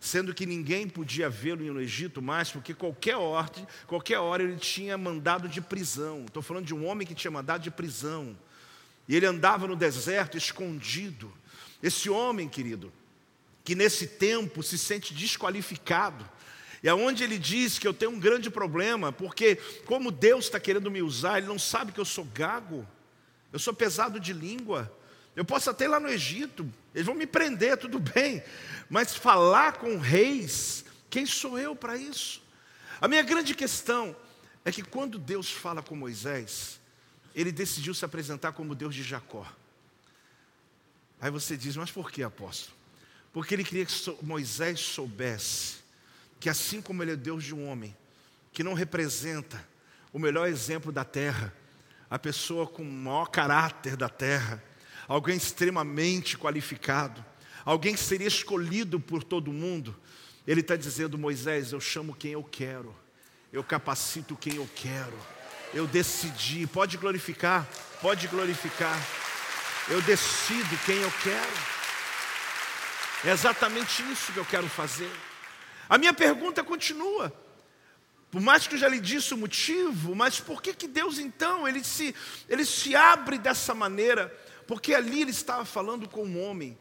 sendo 0.00 0.34
que 0.34 0.44
ninguém 0.44 0.88
podia 0.88 1.30
vê-lo 1.30 1.64
no 1.72 1.80
Egito 1.80 2.20
mais, 2.20 2.50
porque 2.50 2.74
qualquer 2.74 3.16
ordem, 3.16 3.66
qualquer 3.86 4.18
hora 4.18 4.42
ele 4.42 4.56
tinha 4.56 4.98
mandado 4.98 5.48
de 5.48 5.60
prisão. 5.62 6.24
Estou 6.26 6.42
falando 6.42 6.66
de 6.66 6.74
um 6.74 6.86
homem 6.86 7.06
que 7.06 7.14
tinha 7.14 7.30
mandado 7.30 7.62
de 7.62 7.70
prisão. 7.70 8.36
E 9.08 9.16
ele 9.16 9.26
andava 9.26 9.66
no 9.66 9.76
deserto 9.76 10.36
escondido. 10.36 11.32
Esse 11.82 12.08
homem, 12.08 12.48
querido, 12.48 12.92
que 13.62 13.74
nesse 13.74 14.06
tempo 14.06 14.62
se 14.62 14.78
sente 14.78 15.14
desqualificado, 15.14 16.28
e 16.82 16.88
aonde 16.88 17.24
ele 17.24 17.38
diz 17.38 17.78
que 17.78 17.88
eu 17.88 17.94
tenho 17.94 18.10
um 18.10 18.20
grande 18.20 18.50
problema, 18.50 19.10
porque 19.10 19.56
como 19.86 20.10
Deus 20.10 20.44
está 20.44 20.60
querendo 20.60 20.90
me 20.90 21.00
usar, 21.00 21.38
ele 21.38 21.46
não 21.46 21.58
sabe 21.58 21.92
que 21.92 21.98
eu 21.98 22.04
sou 22.04 22.26
gago, 22.26 22.86
eu 23.50 23.58
sou 23.58 23.72
pesado 23.72 24.20
de 24.20 24.34
língua, 24.34 24.94
eu 25.34 25.46
posso 25.46 25.70
até 25.70 25.86
ir 25.86 25.88
lá 25.88 25.98
no 25.98 26.08
Egito, 26.08 26.70
eles 26.94 27.06
vão 27.06 27.14
me 27.14 27.26
prender, 27.26 27.78
tudo 27.78 27.98
bem, 27.98 28.42
mas 28.90 29.14
falar 29.14 29.78
com 29.78 29.96
reis, 29.96 30.84
quem 31.08 31.24
sou 31.24 31.58
eu 31.58 31.74
para 31.74 31.96
isso? 31.96 32.42
A 33.00 33.08
minha 33.08 33.22
grande 33.22 33.54
questão 33.54 34.14
é 34.62 34.70
que 34.70 34.82
quando 34.82 35.18
Deus 35.18 35.50
fala 35.50 35.82
com 35.82 35.96
Moisés, 35.96 36.78
ele 37.34 37.50
decidiu 37.50 37.92
se 37.94 38.04
apresentar 38.04 38.52
como 38.52 38.74
Deus 38.74 38.94
de 38.94 39.02
Jacó. 39.02 39.46
Aí 41.20 41.30
você 41.30 41.56
diz, 41.56 41.76
mas 41.76 41.90
por 41.90 42.10
que, 42.10 42.22
apóstolo? 42.22 42.76
Porque 43.32 43.54
ele 43.54 43.64
queria 43.64 43.84
que 43.84 43.92
Moisés 44.22 44.80
soubesse 44.80 45.76
que, 46.38 46.48
assim 46.48 46.80
como 46.80 47.02
ele 47.02 47.12
é 47.12 47.16
Deus 47.16 47.42
de 47.42 47.54
um 47.54 47.66
homem, 47.68 47.96
que 48.52 48.62
não 48.62 48.74
representa 48.74 49.66
o 50.12 50.18
melhor 50.18 50.46
exemplo 50.46 50.92
da 50.92 51.04
terra, 51.04 51.52
a 52.08 52.18
pessoa 52.18 52.66
com 52.66 52.82
o 52.82 52.92
maior 52.92 53.26
caráter 53.26 53.96
da 53.96 54.08
terra, 54.08 54.62
alguém 55.08 55.36
extremamente 55.36 56.38
qualificado, 56.38 57.24
alguém 57.64 57.94
que 57.94 58.00
seria 58.00 58.28
escolhido 58.28 59.00
por 59.00 59.24
todo 59.24 59.52
mundo. 59.52 59.96
Ele 60.46 60.60
está 60.60 60.76
dizendo, 60.76 61.18
Moisés, 61.18 61.72
eu 61.72 61.80
chamo 61.80 62.14
quem 62.14 62.32
eu 62.32 62.44
quero, 62.44 62.94
eu 63.52 63.64
capacito 63.64 64.36
quem 64.36 64.56
eu 64.56 64.68
quero, 64.76 65.16
eu 65.74 65.86
decidi, 65.86 66.66
pode 66.66 66.96
glorificar, 66.96 67.68
pode 68.00 68.26
glorificar, 68.28 68.98
eu 69.88 70.00
decido 70.02 70.78
quem 70.86 70.96
eu 70.96 71.12
quero. 71.22 71.74
É 73.24 73.30
exatamente 73.30 74.02
isso 74.10 74.32
que 74.32 74.38
eu 74.38 74.44
quero 74.44 74.68
fazer. 74.68 75.10
A 75.88 75.98
minha 75.98 76.14
pergunta 76.14 76.64
continua. 76.64 77.32
Por 78.30 78.40
mais 78.40 78.66
que 78.66 78.74
eu 78.74 78.78
já 78.78 78.88
lhe 78.88 79.00
disse 79.00 79.34
o 79.34 79.36
motivo, 79.36 80.14
mas 80.14 80.40
por 80.40 80.62
que, 80.62 80.72
que 80.74 80.88
Deus 80.88 81.18
então 81.18 81.68
ele 81.68 81.84
se, 81.84 82.14
ele 82.48 82.64
se 82.64 82.96
abre 82.96 83.38
dessa 83.38 83.74
maneira? 83.74 84.32
porque 84.66 84.94
ali 84.94 85.22
ele 85.22 85.30
estava 85.30 85.64
falando 85.64 86.08
com 86.08 86.24
um 86.24 86.42
homem 86.42 86.78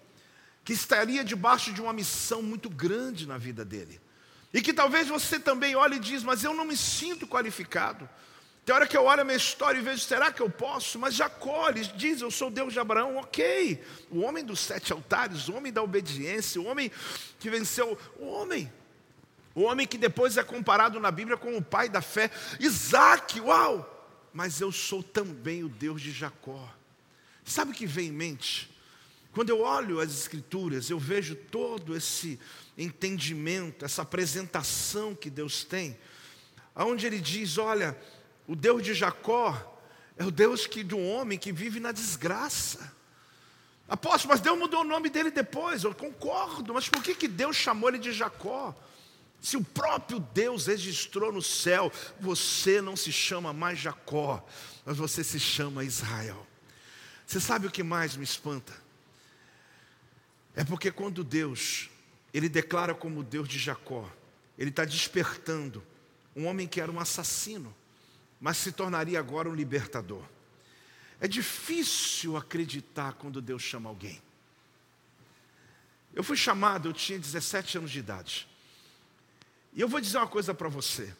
que 0.63 0.73
estaria 0.73 1.23
debaixo 1.23 1.73
de 1.73 1.81
uma 1.81 1.93
missão 1.93 2.41
muito 2.41 2.69
grande 2.69 3.27
na 3.27 3.37
vida 3.37 3.65
dele. 3.65 3.99
E 4.53 4.61
que 4.61 4.73
talvez 4.73 5.07
você 5.07 5.39
também 5.39 5.75
olhe 5.75 5.97
e 5.97 5.99
diz, 5.99 6.23
mas 6.23 6.43
eu 6.43 6.53
não 6.53 6.63
me 6.63 6.77
sinto 6.77 7.27
qualificado. 7.27 8.07
Tem 8.65 8.73
hora 8.73 8.87
que 8.87 8.95
eu 8.95 9.03
olho 9.03 9.21
a 9.21 9.25
minha 9.25 9.35
história 9.35 9.77
e 9.77 9.81
vejo, 9.81 10.01
será 10.01 10.31
que 10.31 10.41
eu 10.41 10.49
posso? 10.49 10.97
Mas 10.97 11.15
Jacó 11.15 11.69
ele 11.69 11.83
diz, 11.83 12.21
eu 12.21 12.31
sou 12.31 12.49
Deus 12.49 12.71
de 12.71 12.79
Abraão, 12.79 13.17
ok. 13.17 13.83
O 14.09 14.21
homem 14.21 14.43
dos 14.43 14.61
sete 14.61 14.93
altares, 14.93 15.49
o 15.49 15.55
homem 15.55 15.71
da 15.71 15.83
obediência, 15.83 16.61
o 16.61 16.65
homem 16.65 16.89
que 17.39 17.49
venceu, 17.49 17.97
o 18.17 18.25
homem. 18.25 18.71
O 19.53 19.63
homem 19.63 19.85
que 19.85 19.97
depois 19.97 20.37
é 20.37 20.43
comparado 20.43 20.99
na 20.99 21.11
Bíblia 21.11 21.35
com 21.35 21.57
o 21.57 21.61
pai 21.61 21.89
da 21.89 22.01
fé. 22.01 22.31
Isaac, 22.59 23.39
uau! 23.41 23.89
Mas 24.33 24.61
eu 24.61 24.71
sou 24.71 25.03
também 25.03 25.63
o 25.63 25.69
Deus 25.69 26.01
de 26.01 26.11
Jacó. 26.11 26.73
Sabe 27.43 27.71
o 27.71 27.75
que 27.75 27.85
vem 27.85 28.07
em 28.07 28.11
mente? 28.11 28.71
Quando 29.33 29.49
eu 29.49 29.61
olho 29.61 29.99
as 29.99 30.11
Escrituras, 30.11 30.89
eu 30.89 30.97
vejo 30.97 31.35
todo 31.35 31.95
esse 31.95 32.39
entendimento, 32.77 33.83
essa 33.83 34.03
apresentação 34.03 35.13
que 35.13 35.29
Deus 35.29 35.63
tem, 35.63 35.97
aonde 36.73 37.05
Ele 37.05 37.19
diz: 37.19 37.57
olha, 37.57 37.97
o 38.47 38.55
Deus 38.55 38.83
de 38.83 38.93
Jacó 38.93 39.73
é 40.17 40.23
o 40.25 40.31
Deus 40.31 40.67
que, 40.67 40.83
de 40.83 40.95
um 40.95 41.09
homem 41.11 41.37
que 41.37 41.51
vive 41.51 41.79
na 41.79 41.91
desgraça. 41.91 42.93
Apóstolo, 43.87 44.33
mas 44.33 44.41
Deus 44.41 44.57
mudou 44.57 44.81
o 44.81 44.85
nome 44.85 45.09
dele 45.09 45.29
depois, 45.29 45.83
eu 45.83 45.93
concordo, 45.93 46.73
mas 46.73 46.87
por 46.87 47.03
que, 47.03 47.13
que 47.13 47.27
Deus 47.27 47.55
chamou 47.55 47.89
ele 47.89 47.99
de 47.99 48.11
Jacó? 48.11 48.75
Se 49.41 49.57
o 49.57 49.63
próprio 49.63 50.19
Deus 50.19 50.67
registrou 50.67 51.31
no 51.31 51.41
céu, 51.41 51.91
você 52.19 52.81
não 52.81 52.95
se 52.95 53.11
chama 53.11 53.51
mais 53.51 53.77
Jacó, 53.77 54.45
mas 54.85 54.97
você 54.97 55.23
se 55.23 55.39
chama 55.39 55.83
Israel. 55.83 56.47
Você 57.27 57.39
sabe 57.39 57.67
o 57.67 57.71
que 57.71 57.83
mais 57.83 58.15
me 58.15 58.23
espanta? 58.23 58.73
É 60.55 60.63
porque 60.63 60.91
quando 60.91 61.23
Deus, 61.23 61.89
Ele 62.33 62.47
declara 62.47 62.93
como 62.93 63.23
Deus 63.23 63.47
de 63.49 63.59
Jacó, 63.59 64.09
Ele 64.57 64.69
está 64.69 64.85
despertando 64.85 65.83
um 66.35 66.45
homem 66.45 66.67
que 66.67 66.79
era 66.79 66.91
um 66.91 66.99
assassino, 66.99 67.75
mas 68.43 68.57
se 68.57 68.73
tornaria 68.73 69.17
agora 69.17 69.49
um 69.49 69.55
libertador. 69.55 70.21
É 71.17 71.29
difícil 71.29 72.35
acreditar 72.35 73.13
quando 73.13 73.41
Deus 73.41 73.61
chama 73.61 73.87
alguém. 73.87 74.21
Eu 76.13 76.25
fui 76.25 76.35
chamado, 76.35 76.89
eu 76.89 76.93
tinha 76.93 77.17
17 77.17 77.77
anos 77.77 77.89
de 77.89 77.99
idade. 77.99 78.45
E 79.71 79.79
eu 79.79 79.87
vou 79.87 80.01
dizer 80.01 80.17
uma 80.17 80.27
coisa 80.27 80.53
para 80.53 80.67
você. 80.67 81.15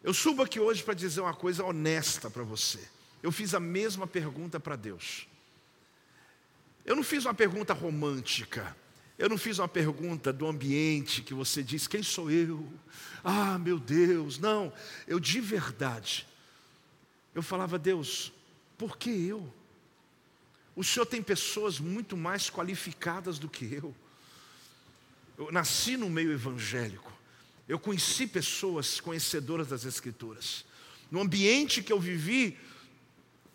Eu 0.00 0.14
subo 0.14 0.44
aqui 0.44 0.60
hoje 0.60 0.80
para 0.84 0.94
dizer 0.94 1.22
uma 1.22 1.34
coisa 1.34 1.64
honesta 1.64 2.30
para 2.30 2.44
você. 2.44 2.88
Eu 3.20 3.32
fiz 3.32 3.52
a 3.52 3.58
mesma 3.58 4.06
pergunta 4.06 4.60
para 4.60 4.76
Deus. 4.76 5.26
Eu 6.86 6.94
não 6.94 7.02
fiz 7.02 7.24
uma 7.24 7.34
pergunta 7.34 7.74
romântica. 7.74 8.76
Eu 9.18 9.28
não 9.28 9.36
fiz 9.36 9.58
uma 9.58 9.66
pergunta 9.66 10.32
do 10.32 10.46
ambiente 10.46 11.20
que 11.20 11.34
você 11.34 11.64
diz, 11.64 11.88
quem 11.88 12.04
sou 12.04 12.30
eu? 12.30 12.64
Ah, 13.24 13.58
meu 13.58 13.76
Deus, 13.80 14.38
não. 14.38 14.72
Eu 15.04 15.18
de 15.18 15.40
verdade, 15.40 16.27
eu 17.38 17.42
falava, 17.42 17.78
Deus, 17.78 18.32
por 18.76 18.96
que 18.96 19.10
eu? 19.10 19.52
O 20.74 20.84
Senhor 20.84 21.06
tem 21.06 21.22
pessoas 21.22 21.80
muito 21.80 22.16
mais 22.16 22.50
qualificadas 22.50 23.38
do 23.38 23.48
que 23.48 23.74
eu. 23.74 23.94
Eu 25.36 25.50
nasci 25.52 25.96
no 25.96 26.10
meio 26.10 26.32
evangélico. 26.32 27.12
Eu 27.68 27.78
conheci 27.78 28.26
pessoas 28.26 29.00
conhecedoras 29.00 29.68
das 29.68 29.84
Escrituras. 29.84 30.64
No 31.10 31.20
ambiente 31.20 31.82
que 31.82 31.92
eu 31.92 32.00
vivi, 32.00 32.58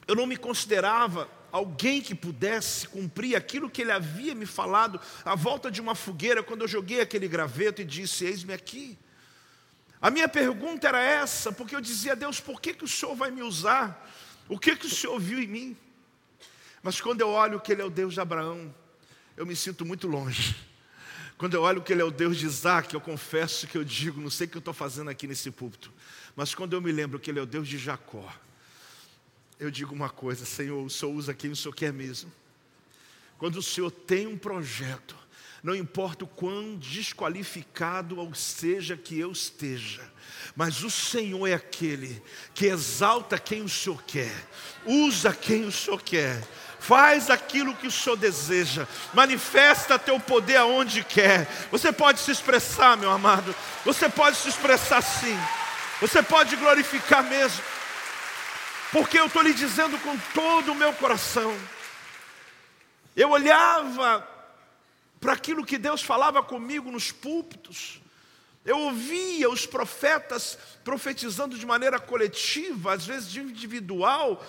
eu 0.08 0.16
não 0.16 0.26
me 0.26 0.38
considerava 0.38 1.30
alguém 1.52 2.02
que 2.02 2.16
pudesse 2.16 2.88
cumprir 2.88 3.36
aquilo 3.36 3.70
que 3.70 3.82
ele 3.82 3.92
havia 3.92 4.34
me 4.34 4.46
falado 4.46 5.00
à 5.24 5.36
volta 5.36 5.70
de 5.70 5.80
uma 5.80 5.96
fogueira, 5.96 6.42
quando 6.42 6.62
eu 6.62 6.68
joguei 6.68 7.00
aquele 7.00 7.28
graveto 7.28 7.82
e 7.82 7.86
disse: 7.86 8.26
Eis-me 8.26 8.54
aqui. 8.54 8.98
A 10.04 10.12
minha 10.12 10.28
pergunta 10.28 10.86
era 10.86 11.02
essa, 11.02 11.50
porque 11.50 11.74
eu 11.74 11.80
dizia: 11.80 12.14
Deus, 12.14 12.38
por 12.42 12.60
que, 12.60 12.74
que 12.74 12.84
o 12.84 12.88
Senhor 12.90 13.16
vai 13.16 13.32
me 13.32 13.42
usar? 13.42 14.06
O 14.50 14.60
que, 14.60 14.76
que 14.76 14.86
o 14.86 14.90
Senhor 14.90 15.18
viu 15.18 15.42
em 15.42 15.48
mim? 15.48 15.78
Mas 16.84 17.00
quando 17.00 17.22
eu 17.22 17.30
olho 17.30 17.58
que 17.62 17.72
Ele 17.72 17.82
é 17.82 17.86
o 17.86 17.90
Deus 17.90 18.14
de 18.14 18.20
Abraão, 18.20 18.76
eu 19.38 19.46
me 19.46 19.56
sinto 19.56 19.86
muito 19.86 20.06
longe. 20.06 20.58
Quando 21.40 21.54
eu 21.54 21.62
olho 21.62 21.82
que 21.82 21.94
Ele 21.94 22.02
é 22.02 22.06
o 22.06 22.12
Deus 22.12 22.36
de 22.36 22.46
Isaac, 22.46 22.94
eu 22.94 23.00
confesso 23.00 23.66
que 23.66 23.78
eu 23.78 23.84
digo, 23.84 24.20
não 24.20 24.30
sei 24.30 24.46
o 24.46 24.50
que 24.50 24.58
eu 24.58 24.60
estou 24.60 24.74
fazendo 24.74 25.10
aqui 25.10 25.26
nesse 25.26 25.50
púlpito, 25.50 25.92
mas 26.36 26.54
quando 26.54 26.74
eu 26.74 26.82
me 26.82 26.92
lembro 26.92 27.18
que 27.18 27.32
Ele 27.32 27.40
é 27.40 27.42
o 27.42 27.46
Deus 27.46 27.68
de 27.68 27.78
Jacó, 27.78 28.30
eu 29.58 29.72
digo 29.72 29.96
uma 29.96 30.10
coisa, 30.10 30.46
Senhor, 30.46 30.84
o 30.84 30.90
Senhor 30.90 31.14
usa 31.14 31.34
quem 31.34 31.50
o 31.50 31.56
Senhor 31.56 31.74
quer 31.74 31.94
mesmo. 31.94 32.30
Quando 33.38 33.56
o 33.56 33.64
Senhor 33.64 33.90
tem 33.90 34.28
um 34.28 34.38
projeto, 34.38 35.16
não 35.64 35.74
importa 35.74 36.26
o 36.26 36.28
quão 36.28 36.76
desqualificado 36.76 38.20
ou 38.20 38.36
seja 38.36 38.98
que 38.98 39.18
eu 39.18 39.32
esteja, 39.32 40.02
mas 40.58 40.84
o 40.84 40.92
Senhor 40.92 41.48
é 41.48 41.54
aquele 41.54 42.22
que 42.54 42.66
exalta 42.66 43.40
quem 43.40 43.62
o 43.62 43.70
Senhor 43.70 44.04
quer, 44.04 44.36
usa 44.86 45.34
quem 45.34 45.64
o 45.64 45.72
Senhor 45.72 46.02
quer, 46.02 46.44
faz 46.80 47.30
aquilo 47.30 47.74
que 47.76 47.88
o 47.88 47.92
Senhor 47.92 48.18
deseja, 48.18 48.86
manifesta 49.14 49.98
teu 49.98 50.20
poder 50.20 50.58
aonde 50.58 51.02
quer. 51.02 51.48
Você 51.72 51.94
pode 51.94 52.20
se 52.20 52.30
expressar, 52.30 52.98
meu 52.98 53.10
amado, 53.10 53.56
você 53.86 54.10
pode 54.10 54.36
se 54.36 54.50
expressar 54.50 55.02
sim, 55.02 55.40
você 56.02 56.22
pode 56.22 56.58
glorificar 56.58 57.24
mesmo, 57.24 57.64
porque 58.92 59.18
eu 59.18 59.28
estou 59.28 59.42
lhe 59.42 59.54
dizendo 59.54 59.98
com 60.00 60.18
todo 60.34 60.74
o 60.74 60.76
meu 60.76 60.92
coração. 60.92 61.58
Eu 63.16 63.30
olhava 63.30 64.33
para 65.24 65.32
aquilo 65.32 65.66
que 65.66 65.78
Deus 65.78 66.04
falava 66.04 66.44
comigo 66.44 66.92
nos 66.92 67.10
púlpitos. 67.10 68.02
Eu 68.66 68.78
ouvia 68.78 69.50
os 69.50 69.66
profetas 69.66 70.60
profetizando 70.84 71.58
de 71.58 71.66
maneira 71.66 71.98
coletiva, 71.98 72.94
às 72.94 73.06
vezes 73.06 73.34
individual. 73.38 74.46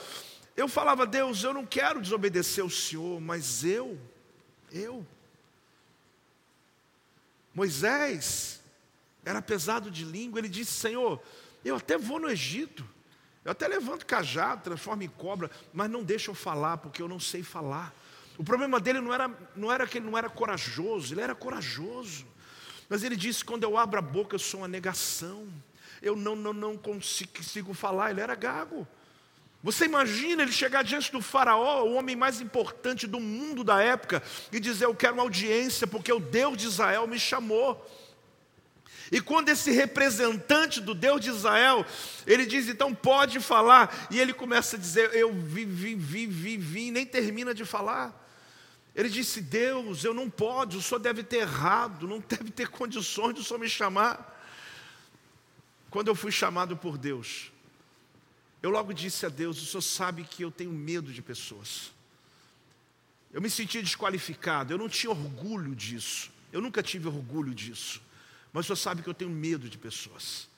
Eu 0.57 0.67
falava, 0.67 1.07
Deus, 1.07 1.45
eu 1.45 1.55
não 1.55 1.65
quero 1.65 2.01
desobedecer 2.01 2.65
o 2.65 2.71
Senhor, 2.71 3.21
mas 3.21 3.63
eu, 3.63 3.97
eu. 4.73 5.07
Moisés 7.55 8.61
era 9.25 9.41
pesado 9.41 9.93
de 9.93 10.05
língua, 10.05 10.41
ele 10.41 10.49
disse: 10.49 10.73
Senhor, 10.73 11.23
eu 11.65 11.77
até 11.77 11.97
vou 11.97 12.19
no 12.19 12.29
Egito, 12.29 12.85
eu 13.45 13.53
até 13.53 13.69
levanto 13.69 14.05
cajado, 14.05 14.65
transformo 14.65 15.05
em 15.05 15.09
cobra, 15.09 15.53
mas 15.73 15.89
não 15.89 16.03
deixa 16.03 16.33
eu 16.33 16.35
falar, 16.35 16.79
porque 16.79 17.01
eu 17.01 17.07
não 17.07 17.21
sei 17.21 17.45
falar. 17.45 17.95
O 18.37 18.43
problema 18.43 18.81
dele 18.81 19.01
não 19.01 19.15
era, 19.15 19.31
não 19.55 19.71
era 19.71 19.87
que 19.87 19.99
ele 19.99 20.07
não 20.07 20.19
era 20.19 20.29
corajoso, 20.29 21.15
ele 21.15 21.21
era 21.21 21.35
corajoso. 21.35 22.27
Mas 22.89 23.03
ele 23.03 23.17
disse: 23.17 23.45
quando 23.45 23.63
eu 23.63 23.79
abro 23.79 23.99
a 23.99 24.03
boca, 24.03 24.35
eu 24.35 24.39
sou 24.39 24.61
uma 24.61 24.69
negação. 24.69 25.47
Eu 26.03 26.17
não, 26.17 26.35
não, 26.37 26.53
não 26.53 26.77
consigo 26.77 27.73
falar. 27.73 28.11
Ele 28.11 28.21
era 28.21 28.35
gago. 28.35 28.87
Você 29.63 29.87
imagina 29.87 30.43
ele 30.43 30.53
chegar 30.53 30.85
diante 30.85 31.11
do 31.11 31.23
faraó, 31.23 31.85
o 31.85 31.95
homem 31.95 32.15
mais 32.15 32.41
importante 32.41 33.07
do 33.07 33.19
mundo 33.19 33.65
da 33.65 33.81
época, 33.81 34.23
e 34.53 34.59
dizer: 34.59 34.87
Eu 34.87 34.95
quero 34.95 35.15
uma 35.15 35.23
audiência, 35.23 35.87
porque 35.87 36.13
o 36.13 36.21
Deus 36.21 36.57
de 36.57 36.67
Israel 36.67 37.07
me 37.07 37.19
chamou. 37.19 37.83
E 39.13 39.21
quando 39.21 39.49
esse 39.49 39.71
representante 39.71 40.81
do 40.81 40.95
Deus 40.95 41.21
de 41.21 41.31
Israel, 41.31 41.85
ele 42.27 42.47
diz, 42.47 42.69
então 42.69 42.95
pode 42.95 43.39
falar, 43.39 44.09
e 44.11 44.19
ele 44.19 44.33
começa 44.33 44.77
a 44.77 44.79
dizer, 44.79 45.15
eu 45.15 45.33
vi, 45.33 45.65
vi, 45.65 45.95
vi, 45.95 46.27
vi, 46.27 46.57
vi, 46.57 46.91
nem 46.91 47.05
termina 47.05 47.55
de 47.55 47.65
falar. 47.67 48.24
Ele 48.95 49.09
disse: 49.09 49.41
Deus, 49.41 50.05
eu 50.05 50.15
não 50.15 50.31
pode, 50.31 50.77
o 50.77 50.83
senhor 50.83 51.01
deve 51.01 51.23
ter 51.23 51.39
errado, 51.39 52.07
não 52.07 52.21
deve 52.27 52.51
ter 52.51 52.69
condições 52.69 53.35
de 53.35 53.41
o 53.41 53.45
senhor 53.45 53.59
me 53.59 53.69
chamar. 53.69 54.33
Quando 55.91 56.09
eu 56.09 56.15
fui 56.15 56.31
chamado 56.31 56.77
por 56.77 56.97
Deus, 56.97 57.53
eu 58.63 58.71
logo 58.71 58.93
disse 58.93 59.27
a 59.27 59.29
Deus: 59.29 59.61
o 59.61 59.67
senhor 59.67 59.83
sabe 59.83 60.25
que 60.25 60.45
eu 60.45 60.51
tenho 60.51 60.73
medo 60.73 61.13
de 61.13 61.23
pessoas. 61.23 61.93
Eu 63.33 63.43
me 63.43 63.51
sentia 63.51 63.83
desqualificado, 63.83 64.73
eu 64.73 64.79
não 64.79 64.89
tinha 64.89 65.11
orgulho 65.11 65.75
disso, 65.75 66.31
eu 66.53 66.61
nunca 66.61 66.83
tive 66.85 67.09
orgulho 67.09 67.53
disso, 67.53 68.01
mas 68.53 68.65
o 68.65 68.67
senhor 68.69 68.77
sabe 68.77 69.03
que 69.03 69.09
eu 69.09 69.15
tenho 69.15 69.31
medo 69.31 69.69
de 69.69 69.77
pessoas. 69.77 70.49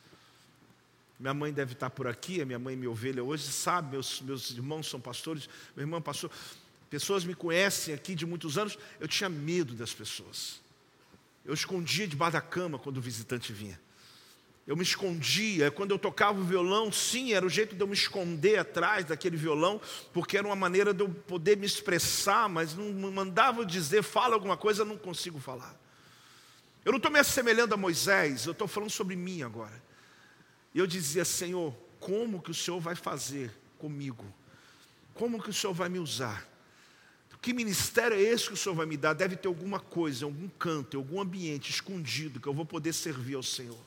Minha 1.18 1.32
mãe 1.32 1.50
deve 1.50 1.72
estar 1.72 1.88
por 1.88 2.06
aqui, 2.06 2.42
a 2.42 2.44
minha 2.44 2.58
mãe, 2.58 2.76
minha 2.76 2.90
ovelha 2.90 3.24
hoje, 3.24 3.44
sabe, 3.44 3.92
meus, 3.92 4.20
meus 4.20 4.50
irmãos 4.50 4.90
são 4.90 5.00
pastores, 5.00 5.48
meu 5.74 5.84
irmão 5.84 5.98
é 5.98 6.02
pastor. 6.02 6.30
Pessoas 6.88 7.24
me 7.24 7.34
conhecem 7.34 7.94
aqui 7.94 8.14
de 8.14 8.24
muitos 8.24 8.56
anos, 8.56 8.78
eu 9.00 9.08
tinha 9.08 9.28
medo 9.28 9.74
das 9.74 9.92
pessoas. 9.92 10.60
Eu 11.44 11.54
escondia 11.54 12.06
debaixo 12.06 12.34
da 12.34 12.40
cama 12.40 12.78
quando 12.78 12.98
o 12.98 13.00
visitante 13.00 13.52
vinha. 13.52 13.80
Eu 14.66 14.76
me 14.76 14.82
escondia, 14.82 15.70
quando 15.70 15.92
eu 15.92 15.98
tocava 15.98 16.40
o 16.40 16.44
violão, 16.44 16.90
sim, 16.90 17.32
era 17.32 17.46
o 17.46 17.48
jeito 17.48 17.76
de 17.76 17.80
eu 17.80 17.86
me 17.86 17.94
esconder 17.94 18.58
atrás 18.58 19.04
daquele 19.04 19.36
violão, 19.36 19.80
porque 20.12 20.36
era 20.36 20.46
uma 20.46 20.56
maneira 20.56 20.92
de 20.92 21.04
eu 21.04 21.08
poder 21.08 21.56
me 21.56 21.66
expressar, 21.66 22.48
mas 22.48 22.74
não 22.74 22.92
mandava 23.12 23.64
dizer, 23.64 24.02
fala 24.02 24.34
alguma 24.34 24.56
coisa, 24.56 24.82
eu 24.82 24.86
não 24.86 24.98
consigo 24.98 25.38
falar. 25.38 25.80
Eu 26.84 26.90
não 26.90 26.96
estou 26.96 27.12
me 27.12 27.18
assemelhando 27.20 27.74
a 27.74 27.76
Moisés, 27.76 28.46
eu 28.46 28.52
estou 28.52 28.66
falando 28.66 28.90
sobre 28.90 29.14
mim 29.14 29.42
agora. 29.42 29.82
E 30.74 30.80
eu 30.80 30.86
dizia, 30.86 31.24
Senhor, 31.24 31.72
como 32.00 32.42
que 32.42 32.50
o 32.50 32.54
Senhor 32.54 32.80
vai 32.80 32.96
fazer 32.96 33.52
comigo? 33.78 34.24
Como 35.14 35.40
que 35.40 35.50
o 35.50 35.54
Senhor 35.54 35.72
vai 35.72 35.88
me 35.88 36.00
usar? 36.00 36.55
Que 37.46 37.52
ministério 37.52 38.16
é 38.16 38.20
esse 38.20 38.48
que 38.48 38.54
o 38.54 38.56
Senhor 38.56 38.74
vai 38.74 38.86
me 38.86 38.96
dar? 38.96 39.12
Deve 39.12 39.36
ter 39.36 39.46
alguma 39.46 39.78
coisa, 39.78 40.24
algum 40.24 40.48
canto, 40.48 40.96
algum 40.96 41.20
ambiente 41.20 41.70
escondido 41.70 42.40
que 42.40 42.48
eu 42.48 42.52
vou 42.52 42.66
poder 42.66 42.92
servir 42.92 43.36
ao 43.36 43.42
Senhor. 43.44 43.78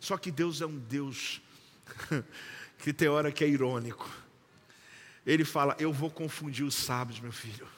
Só 0.00 0.18
que 0.18 0.32
Deus 0.32 0.60
é 0.60 0.66
um 0.66 0.76
Deus 0.76 1.40
que 2.76 2.92
tem 2.92 3.06
hora 3.06 3.30
que 3.30 3.44
é 3.44 3.48
irônico. 3.48 4.10
Ele 5.24 5.44
fala: 5.44 5.76
Eu 5.78 5.92
vou 5.92 6.10
confundir 6.10 6.64
os 6.64 6.74
sábios, 6.74 7.20
meu 7.20 7.30
filho. 7.30 7.68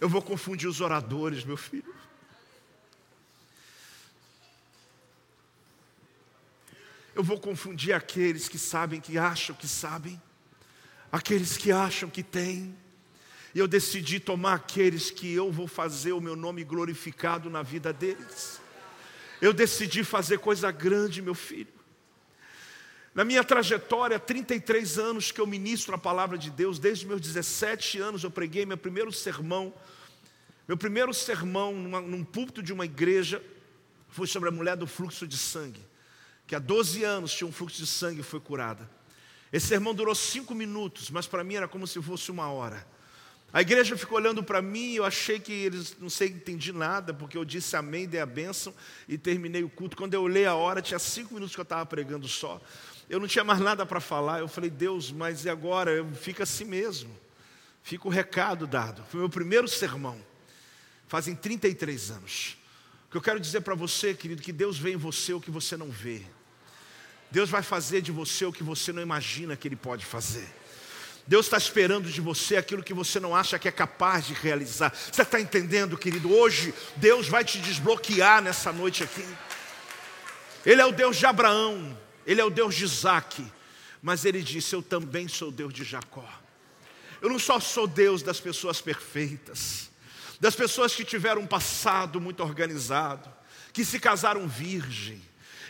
Eu 0.00 0.08
vou 0.08 0.22
confundir 0.22 0.68
os 0.68 0.80
oradores, 0.80 1.42
meu 1.42 1.56
filho. 1.56 1.92
Eu 7.12 7.24
vou 7.24 7.40
confundir 7.40 7.92
aqueles 7.92 8.48
que 8.48 8.56
sabem 8.56 9.00
que 9.00 9.18
acham 9.18 9.56
que 9.56 9.66
sabem, 9.66 10.22
aqueles 11.10 11.56
que 11.56 11.72
acham 11.72 12.08
que 12.08 12.22
têm, 12.22 12.80
eu 13.60 13.68
decidi 13.68 14.18
tomar 14.18 14.54
aqueles 14.54 15.10
que 15.10 15.32
eu 15.32 15.52
vou 15.52 15.66
fazer 15.66 16.12
o 16.12 16.20
meu 16.20 16.34
nome 16.34 16.64
glorificado 16.64 17.50
na 17.50 17.62
vida 17.62 17.92
deles. 17.92 18.60
Eu 19.40 19.52
decidi 19.52 20.04
fazer 20.04 20.38
coisa 20.38 20.70
grande, 20.70 21.20
meu 21.20 21.34
filho. 21.34 21.72
Na 23.14 23.24
minha 23.24 23.44
trajetória, 23.44 24.18
33 24.18 24.98
anos 24.98 25.30
que 25.30 25.40
eu 25.40 25.46
ministro 25.46 25.94
a 25.94 25.98
palavra 25.98 26.38
de 26.38 26.50
Deus, 26.50 26.78
desde 26.78 27.06
meus 27.06 27.20
17 27.20 27.98
anos 27.98 28.24
eu 28.24 28.30
preguei 28.30 28.64
meu 28.64 28.78
primeiro 28.78 29.12
sermão. 29.12 29.74
Meu 30.66 30.78
primeiro 30.78 31.12
sermão 31.12 31.74
numa, 31.74 32.00
num 32.00 32.24
púlpito 32.24 32.62
de 32.62 32.72
uma 32.72 32.86
igreja 32.86 33.42
foi 34.08 34.26
sobre 34.26 34.48
a 34.48 34.52
mulher 34.52 34.76
do 34.76 34.86
fluxo 34.86 35.26
de 35.26 35.36
sangue, 35.36 35.80
que 36.46 36.54
há 36.54 36.58
12 36.58 37.04
anos 37.04 37.32
tinha 37.34 37.46
um 37.46 37.52
fluxo 37.52 37.78
de 37.78 37.86
sangue 37.86 38.20
e 38.20 38.24
foi 38.24 38.40
curada. 38.40 38.88
Esse 39.52 39.66
sermão 39.66 39.94
durou 39.94 40.14
cinco 40.14 40.54
minutos, 40.54 41.10
mas 41.10 41.26
para 41.26 41.44
mim 41.44 41.56
era 41.56 41.68
como 41.68 41.86
se 41.86 42.00
fosse 42.00 42.30
uma 42.30 42.50
hora. 42.50 42.86
A 43.52 43.60
igreja 43.60 43.96
ficou 43.98 44.16
olhando 44.16 44.42
para 44.42 44.62
mim, 44.62 44.94
eu 44.94 45.04
achei 45.04 45.38
que 45.38 45.52
eles, 45.52 45.94
não 46.00 46.08
sei, 46.08 46.28
entendi 46.28 46.72
nada, 46.72 47.12
porque 47.12 47.36
eu 47.36 47.44
disse 47.44 47.76
amém, 47.76 48.08
dei 48.08 48.18
a 48.18 48.24
bênção 48.24 48.74
e 49.06 49.18
terminei 49.18 49.62
o 49.62 49.68
culto. 49.68 49.94
Quando 49.94 50.14
eu 50.14 50.22
olhei 50.22 50.46
a 50.46 50.54
hora, 50.54 50.80
tinha 50.80 50.98
cinco 50.98 51.34
minutos 51.34 51.54
que 51.54 51.60
eu 51.60 51.64
estava 51.64 51.84
pregando 51.84 52.26
só. 52.26 52.58
Eu 53.10 53.20
não 53.20 53.28
tinha 53.28 53.44
mais 53.44 53.60
nada 53.60 53.84
para 53.84 54.00
falar. 54.00 54.38
Eu 54.38 54.48
falei, 54.48 54.70
Deus, 54.70 55.12
mas 55.12 55.44
e 55.44 55.50
agora? 55.50 56.02
Fica 56.14 56.44
assim 56.44 56.64
mesmo. 56.64 57.14
Fica 57.82 58.08
o 58.08 58.10
recado 58.10 58.66
dado. 58.66 59.04
Foi 59.10 59.20
o 59.20 59.24
meu 59.24 59.28
primeiro 59.28 59.68
sermão. 59.68 60.18
Fazem 61.06 61.34
33 61.34 62.10
anos. 62.10 62.56
O 63.06 63.10
que 63.10 63.18
eu 63.18 63.20
quero 63.20 63.38
dizer 63.38 63.60
para 63.60 63.74
você, 63.74 64.14
querido, 64.14 64.40
que 64.40 64.52
Deus 64.52 64.78
vê 64.78 64.92
em 64.92 64.96
você 64.96 65.34
o 65.34 65.40
que 65.40 65.50
você 65.50 65.76
não 65.76 65.90
vê. 65.90 66.22
Deus 67.30 67.50
vai 67.50 67.62
fazer 67.62 68.00
de 68.00 68.10
você 68.10 68.46
o 68.46 68.52
que 68.52 68.62
você 68.62 68.92
não 68.92 69.02
imagina 69.02 69.56
que 69.56 69.68
Ele 69.68 69.76
pode 69.76 70.06
fazer. 70.06 70.48
Deus 71.26 71.46
está 71.46 71.56
esperando 71.56 72.10
de 72.10 72.20
você 72.20 72.56
aquilo 72.56 72.82
que 72.82 72.92
você 72.92 73.20
não 73.20 73.34
acha 73.34 73.58
que 73.58 73.68
é 73.68 73.72
capaz 73.72 74.26
de 74.26 74.34
realizar. 74.34 74.90
Você 74.90 75.22
está 75.22 75.40
entendendo, 75.40 75.96
querido? 75.96 76.32
Hoje 76.32 76.74
Deus 76.96 77.28
vai 77.28 77.44
te 77.44 77.58
desbloquear 77.58 78.42
nessa 78.42 78.72
noite 78.72 79.04
aqui. 79.04 79.24
Ele 80.66 80.80
é 80.80 80.86
o 80.86 80.92
Deus 80.92 81.16
de 81.16 81.26
Abraão, 81.26 81.96
Ele 82.26 82.40
é 82.40 82.44
o 82.44 82.50
Deus 82.50 82.74
de 82.74 82.84
Isaac, 82.84 83.44
mas 84.02 84.24
Ele 84.24 84.42
disse: 84.42 84.74
Eu 84.74 84.82
também 84.82 85.28
sou 85.28 85.50
Deus 85.50 85.72
de 85.72 85.84
Jacó. 85.84 86.28
Eu 87.20 87.28
não 87.28 87.38
só 87.38 87.60
sou 87.60 87.86
Deus 87.86 88.20
das 88.20 88.40
pessoas 88.40 88.80
perfeitas, 88.80 89.90
das 90.40 90.56
pessoas 90.56 90.92
que 90.92 91.04
tiveram 91.04 91.42
um 91.42 91.46
passado 91.46 92.20
muito 92.20 92.42
organizado, 92.42 93.32
que 93.72 93.84
se 93.84 94.00
casaram 94.00 94.48
virgem. 94.48 95.22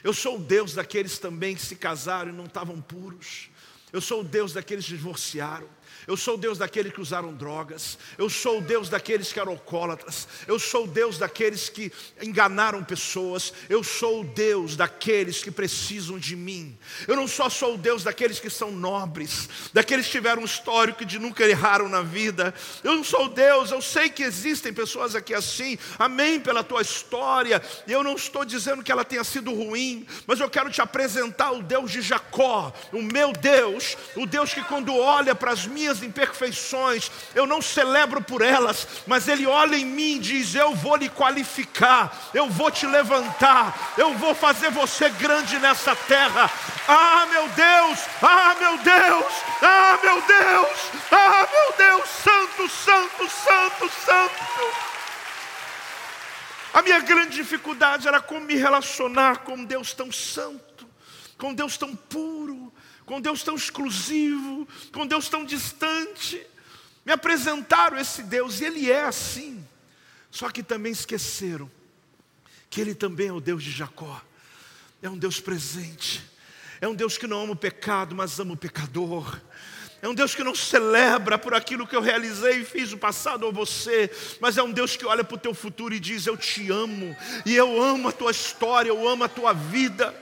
Eu 0.03 0.15
sou 0.15 0.37
o 0.37 0.41
Deus 0.41 0.75
daqueles 0.75 1.19
também 1.19 1.55
que 1.55 1.62
se 1.62 1.77
casaram 1.77 2.31
e 2.33 2.35
não 2.35 2.47
estavam 2.47 2.81
puros. 2.81 3.51
Eu 3.92 4.00
sou 4.00 4.20
o 4.20 4.24
Deus 4.24 4.52
daqueles 4.52 4.87
que 4.87 4.92
divorciaram. 4.92 5.68
Eu 6.07 6.17
sou 6.17 6.35
o 6.35 6.38
Deus 6.38 6.59
daqueles 6.59 6.93
que 6.93 7.01
usaram 7.01 7.33
drogas. 7.33 7.99
Eu 8.19 8.29
sou 8.29 8.59
o 8.59 8.61
Deus 8.61 8.88
daqueles 8.88 9.33
que 9.33 9.38
eram 9.38 9.53
alcoólatras. 9.53 10.27
Eu 10.47 10.59
sou 10.59 10.85
o 10.85 10.88
Deus 10.88 11.19
daqueles 11.19 11.69
que 11.69 11.93
enganaram 12.21 12.83
pessoas. 12.83 13.53
Eu 13.69 13.85
sou 13.85 14.23
o 14.23 14.25
Deus 14.25 14.77
daqueles 14.77 15.43
que 15.43 15.51
precisam 15.51 16.19
de 16.19 16.35
mim. 16.35 16.77
Eu 17.07 17.17
não 17.17 17.29
só 17.29 17.49
sou 17.49 17.75
o 17.75 17.79
Deus 17.79 18.03
daqueles 18.03 18.41
que 18.41 18.51
são 18.51 18.73
nobres, 18.73 19.49
daqueles 19.73 20.07
que 20.07 20.12
tiveram 20.12 20.43
um 20.43 20.45
histórico 20.45 21.05
de 21.05 21.19
nunca 21.19 21.45
erraram 21.45 21.88
na 21.88 22.03
vida. 22.03 22.55
Eu 22.83 22.97
não 22.97 23.05
sou 23.05 23.29
Deus, 23.29 23.71
eu 23.71 23.81
sei 23.81 24.11
que 24.11 24.23
existem 24.23 24.73
pessoas 24.73 25.15
aqui 25.15 25.35
assim. 25.35 25.79
Amém 25.99 26.41
pela 26.41 26.65
tua 26.65 26.83
história. 26.83 27.62
Eu 27.87 28.03
não 28.03 28.15
estou 28.15 28.45
dizendo 28.45 28.83
que 28.83 28.91
ela 28.91 29.05
tenha 29.05 29.25
sido 29.25 29.53
ruim, 29.53 30.07
mas 30.27 30.41
eu 30.41 30.51
quero 30.51 30.71
te 30.71 30.81
apresentar 30.81 31.53
o 31.53 31.62
Deus 31.62 31.91
de 31.91 32.03
Jacó, 32.03 32.73
o 32.93 33.03
meu 33.03 33.33
Deus, 33.33 33.97
o 34.17 34.27
Deus 34.27 34.53
que 34.53 34.62
quando 34.65 34.97
olha 34.97 35.35
para 35.35 35.53
as 35.53 35.67
minhas 35.67 35.91
minhas 35.92 36.02
imperfeições, 36.02 37.11
eu 37.35 37.46
não 37.46 37.61
celebro 37.61 38.22
por 38.22 38.40
elas, 38.42 38.87
mas 39.07 39.28
Ele 39.28 39.46
olha 39.46 39.76
em 39.76 39.85
mim 39.85 40.16
e 40.16 40.18
diz: 40.18 40.55
Eu 40.55 40.74
vou 40.74 40.96
lhe 40.96 41.09
qualificar, 41.09 42.31
eu 42.33 42.48
vou 42.48 42.70
te 42.70 42.87
levantar, 42.87 43.94
eu 43.98 44.14
vou 44.14 44.35
fazer 44.35 44.70
você 44.70 45.09
grande 45.11 45.59
nessa 45.59 45.94
terra. 45.94 46.50
Ah, 46.88 47.26
meu 47.31 47.48
Deus, 47.48 47.98
ah, 48.22 48.55
meu 48.59 48.78
Deus, 48.78 49.33
ah, 49.61 49.98
meu 50.02 50.22
Deus, 50.22 50.78
ah, 51.11 51.48
meu 51.52 51.87
Deus, 51.87 52.09
Santo, 52.09 52.68
Santo, 52.68 53.31
Santo, 53.31 53.90
Santo. 54.05 54.92
A 56.74 56.81
minha 56.81 57.00
grande 57.00 57.37
dificuldade 57.37 58.09
era 58.09 58.20
como 58.20 58.46
me 58.46 58.55
relacionar 58.55 59.38
com 59.38 59.62
Deus 59.62 59.92
tão 59.92 60.11
santo, 60.11 60.88
com 61.37 61.52
Deus 61.52 61.76
tão 61.76 61.94
puro, 61.94 62.62
com 63.05 63.21
Deus 63.21 63.43
tão 63.43 63.55
exclusivo, 63.55 64.67
com 64.93 65.07
Deus 65.07 65.29
tão 65.29 65.45
distante. 65.45 66.45
Me 67.05 67.12
apresentaram 67.12 67.99
esse 67.99 68.23
Deus 68.23 68.61
e 68.61 68.65
Ele 68.65 68.91
é 68.91 69.05
assim. 69.05 69.65
Só 70.31 70.49
que 70.51 70.62
também 70.62 70.93
esqueceram 70.93 71.71
que 72.71 72.81
Ele 72.81 72.95
também 72.95 73.29
é 73.29 73.33
o 73.33 73.41
Deus 73.41 73.62
de 73.62 73.71
Jacó. 73.71 74.23
É 75.03 75.11
um 75.11 75.19
Deus 75.19 75.41
presente. 75.41 76.23
É 76.81 76.88
um 76.88 76.95
Deus 76.95 77.19
que 77.19 77.27
não 77.27 77.43
ama 77.43 77.53
o 77.53 77.57
pecado, 77.57 78.15
mas 78.15 78.41
ama 78.41 78.55
o 78.55 78.57
pecador. 78.57 79.38
É 80.01 80.09
um 80.09 80.15
Deus 80.15 80.35
que 80.35 80.43
não 80.43 80.53
celebra 80.53 81.38
por 81.38 81.55
aquilo 81.55 81.87
que 81.87 81.95
eu 81.95 82.01
realizei 82.01 82.61
e 82.61 82.65
fiz 82.65 82.91
no 82.91 82.99
passado 82.99 83.45
ou 83.45 83.53
você, 83.53 84.11
mas 84.41 84.59
é 84.59 84.62
um 84.62 84.73
Deus 84.73 84.97
que 84.97 85.07
olha 85.07 85.23
para 85.23 85.37
o 85.37 85.38
teu 85.38 85.55
futuro 85.55 85.95
e 85.95 86.01
diz: 86.01 86.27
Eu 86.27 86.37
te 86.37 86.73
amo, 86.73 87.17
e 87.47 87.55
eu 87.55 87.81
amo 87.81 88.09
a 88.09 88.12
tua 88.12 88.33
história, 88.33 88.88
eu 88.88 89.09
amo 89.09 89.23
a 89.23 89.29
tua 89.29 89.53
vida. 89.53 90.12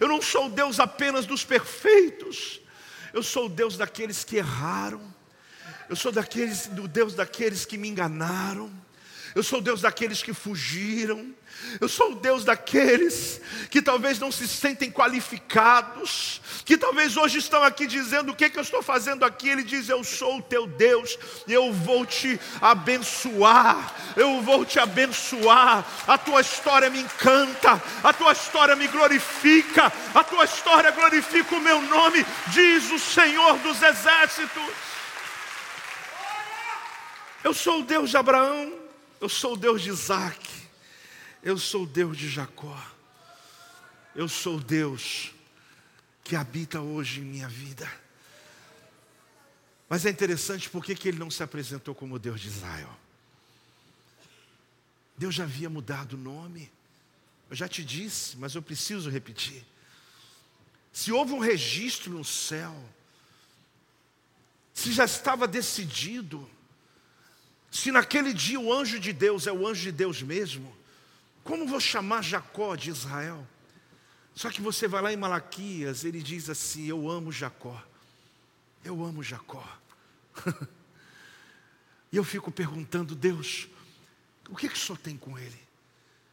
Eu 0.00 0.08
não 0.08 0.20
sou 0.20 0.46
o 0.46 0.50
Deus 0.50 0.80
apenas 0.80 1.26
dos 1.26 1.44
perfeitos. 1.44 2.60
Eu 3.12 3.22
sou 3.22 3.46
o 3.46 3.48
Deus 3.48 3.76
daqueles 3.76 4.24
que 4.24 4.36
erraram. 4.36 5.14
Eu 5.88 5.96
sou 5.96 6.10
daqueles, 6.10 6.66
do 6.66 6.88
Deus 6.88 7.14
daqueles 7.14 7.64
que 7.64 7.76
me 7.76 7.88
enganaram. 7.88 8.72
Eu 9.34 9.42
sou 9.42 9.58
o 9.58 9.62
Deus 9.62 9.80
daqueles 9.80 10.22
que 10.22 10.32
fugiram. 10.32 11.34
Eu 11.80 11.88
sou 11.88 12.12
o 12.12 12.14
Deus 12.14 12.44
daqueles 12.44 13.40
que 13.68 13.82
talvez 13.82 14.18
não 14.18 14.30
se 14.30 14.46
sentem 14.46 14.90
qualificados, 14.90 16.40
que 16.64 16.76
talvez 16.76 17.16
hoje 17.16 17.38
estão 17.38 17.62
aqui 17.64 17.86
dizendo: 17.86 18.30
o 18.30 18.36
que, 18.36 18.48
que 18.48 18.58
eu 18.58 18.62
estou 18.62 18.82
fazendo 18.82 19.24
aqui? 19.24 19.48
Ele 19.48 19.64
diz: 19.64 19.88
Eu 19.88 20.04
sou 20.04 20.38
o 20.38 20.42
teu 20.42 20.66
Deus, 20.66 21.18
eu 21.48 21.72
vou 21.72 22.06
te 22.06 22.38
abençoar, 22.60 23.94
eu 24.16 24.40
vou 24.40 24.64
te 24.64 24.78
abençoar. 24.78 25.84
A 26.06 26.16
tua 26.16 26.40
história 26.40 26.88
me 26.88 27.00
encanta, 27.00 27.82
a 28.04 28.12
tua 28.12 28.32
história 28.32 28.76
me 28.76 28.86
glorifica, 28.86 29.92
a 30.14 30.22
tua 30.22 30.44
história 30.44 30.92
glorifica 30.92 31.56
o 31.56 31.60
meu 31.60 31.82
nome, 31.82 32.24
diz 32.48 32.90
o 32.92 32.98
Senhor 33.00 33.58
dos 33.58 33.82
Exércitos. 33.82 34.62
Eu 37.42 37.52
sou 37.52 37.80
o 37.80 37.84
Deus 37.84 38.10
de 38.10 38.16
Abraão, 38.16 38.83
eu 39.24 39.28
sou 39.30 39.54
o 39.54 39.56
Deus 39.56 39.80
de 39.80 39.88
Isaac. 39.88 40.46
Eu 41.42 41.56
sou 41.56 41.84
o 41.84 41.86
Deus 41.86 42.14
de 42.14 42.28
Jacó. 42.28 42.78
Eu 44.14 44.28
sou 44.28 44.58
o 44.58 44.60
Deus 44.60 45.32
que 46.22 46.36
habita 46.36 46.82
hoje 46.82 47.20
em 47.20 47.24
minha 47.24 47.48
vida. 47.48 47.90
Mas 49.88 50.04
é 50.04 50.10
interessante 50.10 50.68
porque 50.68 50.94
que 50.94 51.08
ele 51.08 51.18
não 51.18 51.30
se 51.30 51.42
apresentou 51.42 51.94
como 51.94 52.18
Deus 52.18 52.38
de 52.38 52.48
Israel. 52.48 52.94
Deus 55.16 55.34
já 55.34 55.44
havia 55.44 55.70
mudado 55.70 56.16
o 56.16 56.18
nome. 56.18 56.70
Eu 57.48 57.56
já 57.56 57.66
te 57.66 57.82
disse, 57.82 58.36
mas 58.36 58.54
eu 58.54 58.60
preciso 58.60 59.08
repetir. 59.08 59.64
Se 60.92 61.10
houve 61.10 61.32
um 61.32 61.38
registro 61.38 62.12
no 62.12 62.26
céu, 62.26 62.76
se 64.74 64.92
já 64.92 65.06
estava 65.06 65.48
decidido, 65.48 66.46
se 67.74 67.90
naquele 67.90 68.32
dia 68.32 68.60
o 68.60 68.72
anjo 68.72 69.00
de 69.00 69.12
Deus 69.12 69.48
é 69.48 69.52
o 69.52 69.66
anjo 69.66 69.82
de 69.82 69.90
Deus 69.90 70.22
mesmo, 70.22 70.72
como 71.42 71.66
vou 71.66 71.80
chamar 71.80 72.22
Jacó 72.22 72.76
de 72.76 72.88
Israel? 72.88 73.44
Só 74.32 74.48
que 74.48 74.62
você 74.62 74.86
vai 74.86 75.02
lá 75.02 75.12
em 75.12 75.16
Malaquias, 75.16 76.04
ele 76.04 76.22
diz 76.22 76.48
assim: 76.48 76.86
Eu 76.86 77.10
amo 77.10 77.32
Jacó. 77.32 77.82
Eu 78.84 79.04
amo 79.04 79.24
Jacó. 79.24 79.66
e 82.12 82.16
eu 82.16 82.22
fico 82.22 82.52
perguntando, 82.52 83.12
Deus, 83.12 83.66
o 84.48 84.54
que, 84.54 84.68
que 84.68 84.76
o 84.76 84.78
senhor 84.78 84.98
tem 84.98 85.16
com 85.16 85.36
ele? 85.36 85.60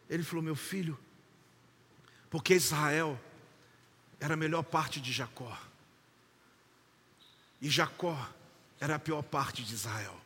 Ele 0.07 0.21
falou: 0.21 0.43
Meu 0.43 0.55
filho, 0.55 0.95
porque 2.29 2.53
Israel 2.53 3.19
era 4.19 4.35
a 4.35 4.37
melhor 4.37 4.61
parte 4.61 5.01
de 5.01 5.11
Jacó. 5.11 5.59
E 7.59 7.67
Jacó 7.67 8.29
era 8.79 8.93
a 8.93 8.99
pior 8.99 9.23
parte 9.23 9.63
de 9.63 9.73
Israel. 9.73 10.20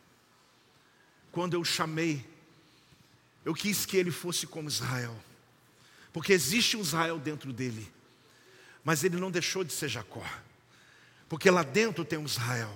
Quando 1.36 1.54
eu 1.54 1.60
o 1.60 1.66
chamei, 1.66 2.26
eu 3.44 3.54
quis 3.54 3.86
que 3.86 3.98
ele 3.98 4.10
fosse 4.10 4.48
como 4.48 4.70
Israel, 4.70 5.14
porque 6.14 6.32
existe 6.32 6.78
um 6.78 6.82
Israel 6.82 7.20
dentro 7.20 7.52
dele, 7.52 7.92
mas 8.86 9.04
ele 9.04 9.18
não 9.18 9.30
deixou 9.30 9.62
de 9.62 9.74
ser 9.74 9.90
Jacó, 9.90 10.24
porque 11.28 11.52
lá 11.52 11.62
dentro 11.62 12.06
tem 12.06 12.18
um 12.18 12.24
Israel, 12.24 12.74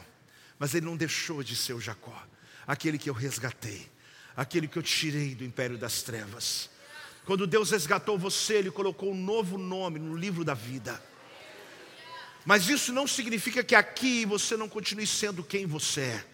mas 0.60 0.76
ele 0.76 0.86
não 0.86 0.98
deixou 0.98 1.42
de 1.42 1.56
ser 1.56 1.72
o 1.72 1.80
Jacó, 1.80 2.22
aquele 2.68 2.98
que 2.98 3.10
eu 3.10 3.14
resgatei, 3.14 3.90
aquele 4.36 4.68
que 4.68 4.78
eu 4.78 4.84
tirei 4.84 5.34
do 5.34 5.46
império 5.46 5.78
das 5.78 6.02
trevas. 6.02 6.70
Quando 7.24 7.48
Deus 7.48 7.72
resgatou 7.72 8.20
você, 8.20 8.56
Ele 8.56 8.72
colocou 8.72 9.14
um 9.14 9.18
novo 9.18 9.58
nome 9.58 10.00
no 10.00 10.18
livro 10.18 10.44
da 10.44 10.54
vida. 10.54 11.02
Mas 12.46 12.68
isso 12.68 12.92
não 12.92 13.08
significa 13.08 13.64
que 13.64 13.74
aqui 13.74 14.26
você 14.26 14.58
não 14.58 14.68
continue 14.68 15.08
sendo 15.08 15.46
quem 15.46 15.66
você 15.66 16.02
é, 16.02 16.26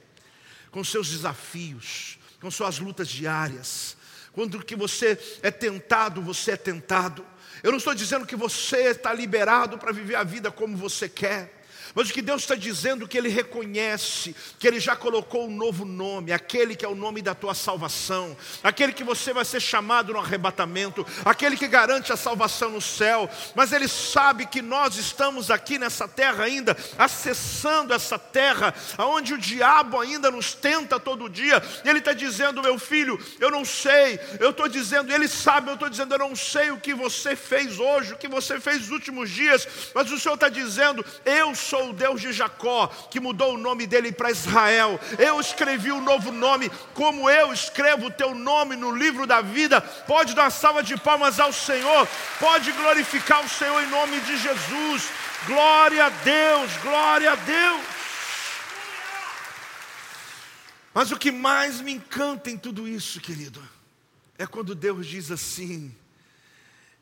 com 0.75 0.83
seus 0.83 1.07
desafios, 1.09 2.19
com 2.41 2.51
suas 2.51 2.79
lutas 2.79 3.07
diárias, 3.07 3.95
quando 4.33 4.61
que 4.61 4.75
você 4.75 5.17
é 5.41 5.49
tentado, 5.49 6.21
você 6.21 6.51
é 6.51 6.57
tentado. 6.57 7.25
Eu 7.63 7.71
não 7.71 7.77
estou 7.77 7.95
dizendo 7.95 8.25
que 8.25 8.35
você 8.35 8.89
está 8.89 9.13
liberado 9.13 9.77
para 9.77 9.93
viver 9.93 10.15
a 10.15 10.23
vida 10.25 10.51
como 10.51 10.75
você 10.75 11.07
quer. 11.07 11.54
Mas 11.95 12.10
o 12.10 12.13
que 12.13 12.21
Deus 12.21 12.41
está 12.41 12.55
dizendo 12.55 13.05
é 13.05 13.08
que 13.08 13.17
Ele 13.17 13.29
reconhece 13.29 14.36
que 14.60 14.67
Ele 14.67 14.81
já 14.81 14.97
colocou 14.97 15.47
um 15.47 15.55
novo 15.55 15.86
nome, 15.86 16.34
aquele 16.34 16.75
que 16.75 16.84
é 16.84 16.89
o 16.89 16.93
nome 16.93 17.21
da 17.21 17.34
tua 17.34 17.55
salvação, 17.55 18.36
aquele 18.62 18.91
que 18.91 19.03
você 19.03 19.31
vai 19.31 19.45
ser 19.45 19.62
chamado 19.62 20.12
no 20.12 20.19
arrebatamento, 20.19 21.08
aquele 21.23 21.55
que 21.55 21.69
garante 21.69 22.12
a 22.12 22.17
salvação 22.17 22.71
no 22.71 22.81
céu. 22.81 23.29
Mas 23.55 23.71
Ele 23.71 23.88
sabe 23.88 24.45
que 24.45 24.62
nós 24.62 24.97
estamos 24.97 25.49
aqui 25.49 25.79
nessa 25.79 26.05
terra 26.05 26.43
ainda, 26.43 26.75
acessando 26.97 27.93
essa 27.93 28.19
terra, 28.19 28.75
aonde 28.97 29.34
o 29.34 29.38
diabo 29.38 29.97
ainda 29.97 30.29
nos 30.29 30.53
tenta 30.53 30.99
todo 30.99 31.29
dia. 31.29 31.63
E 31.86 31.89
Ele 31.89 31.99
está 31.99 32.12
dizendo, 32.12 32.62
meu 32.62 32.77
filho, 32.77 33.17
eu 33.39 33.49
não 33.49 33.63
sei. 33.63 34.19
Eu 34.41 34.49
estou 34.49 34.67
dizendo, 34.67 35.13
Ele 35.13 35.29
sabe, 35.29 35.69
eu 35.69 35.75
estou 35.75 35.89
dizendo, 35.89 36.13
eu 36.13 36.19
não 36.19 36.36
sei 36.36 36.71
o 36.71 36.79
que 36.79 36.93
você 36.93 37.38
fez 37.38 37.79
hoje, 37.79 38.12
o 38.12 38.17
que 38.17 38.27
você 38.27 38.60
fez 38.60 38.79
nos 38.79 38.89
últimos 38.89 39.29
dias. 39.29 39.65
Mas 39.95 40.12
o 40.12 40.19
Senhor 40.19 40.36
está 40.36 40.49
dizendo, 40.49 41.05
eu 41.23 41.55
sou 41.55 41.84
o 41.89 41.93
Deus 41.93 42.21
de 42.21 42.31
Jacó, 42.31 42.87
que 43.09 43.19
mudou 43.19 43.53
o 43.53 43.57
nome 43.57 43.85
dele 43.87 44.11
para 44.11 44.31
Israel. 44.31 44.99
Eu 45.17 45.39
escrevi 45.39 45.91
o 45.91 45.95
um 45.95 46.01
novo 46.01 46.31
nome, 46.31 46.69
como 46.93 47.29
eu 47.29 47.53
escrevo 47.53 48.07
o 48.07 48.11
teu 48.11 48.33
nome 48.33 48.75
no 48.75 48.91
livro 48.91 49.25
da 49.25 49.41
vida. 49.41 49.81
Pode 49.81 50.33
dar 50.33 50.49
salva 50.49 50.83
de 50.83 50.97
palmas 50.97 51.39
ao 51.39 51.53
Senhor, 51.53 52.07
pode 52.39 52.71
glorificar 52.71 53.43
o 53.43 53.49
Senhor 53.49 53.81
em 53.83 53.87
nome 53.87 54.19
de 54.21 54.37
Jesus. 54.37 55.09
Glória 55.45 56.05
a 56.05 56.09
Deus, 56.09 56.71
glória 56.81 57.31
a 57.31 57.35
Deus. 57.35 57.81
Mas 60.93 61.11
o 61.11 61.17
que 61.17 61.31
mais 61.31 61.81
me 61.81 61.91
encanta 61.91 62.49
em 62.49 62.57
tudo 62.57 62.87
isso, 62.87 63.19
querido, 63.19 63.61
é 64.37 64.47
quando 64.47 64.73
Deus 64.73 65.05
diz 65.05 65.29
assim: 65.29 65.93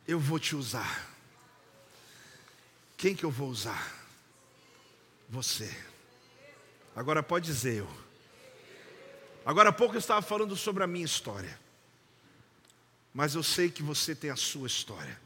Eu 0.07 0.19
vou 0.19 0.39
te 0.39 0.55
usar. 0.55 1.07
Quem 2.97 3.15
que 3.15 3.23
eu 3.23 3.29
vou 3.29 3.49
usar? 3.49 4.02
Você. 5.33 5.75
Agora 6.95 7.23
pode 7.23 7.47
dizer 7.47 7.77
eu. 7.79 7.89
Agora 9.43 9.69
há 9.69 9.73
pouco 9.73 9.95
eu 9.95 9.99
estava 9.99 10.21
falando 10.21 10.55
sobre 10.55 10.83
a 10.83 10.87
minha 10.87 11.03
história. 11.03 11.59
Mas 13.11 13.33
eu 13.33 13.41
sei 13.41 13.71
que 13.71 13.81
você 13.81 14.13
tem 14.13 14.29
a 14.29 14.35
sua 14.35 14.67
história. 14.67 15.19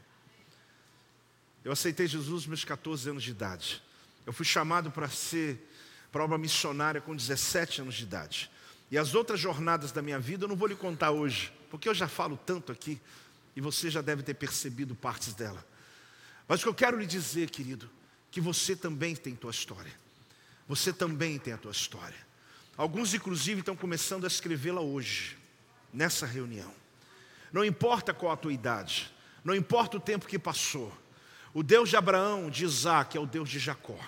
Eu 1.62 1.72
aceitei 1.72 2.06
Jesus 2.06 2.32
aos 2.32 2.46
meus 2.46 2.64
14 2.64 3.10
anos 3.10 3.22
de 3.22 3.32
idade. 3.32 3.82
Eu 4.24 4.32
fui 4.32 4.46
chamado 4.46 4.90
para 4.90 5.10
ser 5.10 5.62
para 6.10 6.24
obra 6.24 6.38
missionária 6.38 7.02
com 7.02 7.14
17 7.14 7.82
anos 7.82 7.94
de 7.94 8.04
idade. 8.04 8.50
E 8.90 8.96
as 8.96 9.14
outras 9.14 9.38
jornadas 9.38 9.92
da 9.92 10.00
minha 10.00 10.18
vida 10.18 10.44
eu 10.44 10.48
não 10.48 10.56
vou 10.56 10.68
lhe 10.68 10.74
contar 10.74 11.10
hoje, 11.10 11.52
porque 11.70 11.86
eu 11.86 11.92
já 11.92 12.08
falo 12.08 12.38
tanto 12.46 12.72
aqui 12.72 12.98
e 13.54 13.60
você 13.60 13.90
já 13.90 14.00
deve 14.00 14.22
ter 14.22 14.32
percebido 14.32 14.94
partes 14.94 15.34
dela. 15.34 15.62
Mas 16.48 16.60
o 16.60 16.62
que 16.62 16.68
eu 16.70 16.74
quero 16.74 16.98
lhe 16.98 17.06
dizer, 17.06 17.50
querido, 17.50 17.90
que 18.30 18.40
você 18.40 18.76
também 18.76 19.14
tem 19.16 19.34
tua 19.34 19.50
história. 19.50 19.92
Você 20.68 20.92
também 20.92 21.38
tem 21.38 21.52
a 21.52 21.58
tua 21.58 21.72
história. 21.72 22.16
Alguns, 22.76 23.14
inclusive, 23.14 23.60
estão 23.60 23.74
começando 23.74 24.24
a 24.24 24.28
escrevê-la 24.28 24.80
hoje, 24.80 25.36
nessa 25.92 26.26
reunião. 26.26 26.72
Não 27.52 27.64
importa 27.64 28.12
qual 28.12 28.32
a 28.32 28.36
tua 28.36 28.52
idade, 28.52 29.12
não 29.42 29.54
importa 29.54 29.96
o 29.96 30.00
tempo 30.00 30.26
que 30.26 30.38
passou, 30.38 30.92
o 31.54 31.62
Deus 31.62 31.88
de 31.88 31.96
Abraão, 31.96 32.50
de 32.50 32.64
Isaac, 32.64 33.16
é 33.16 33.20
o 33.20 33.26
Deus 33.26 33.48
de 33.48 33.58
Jacó. 33.58 33.98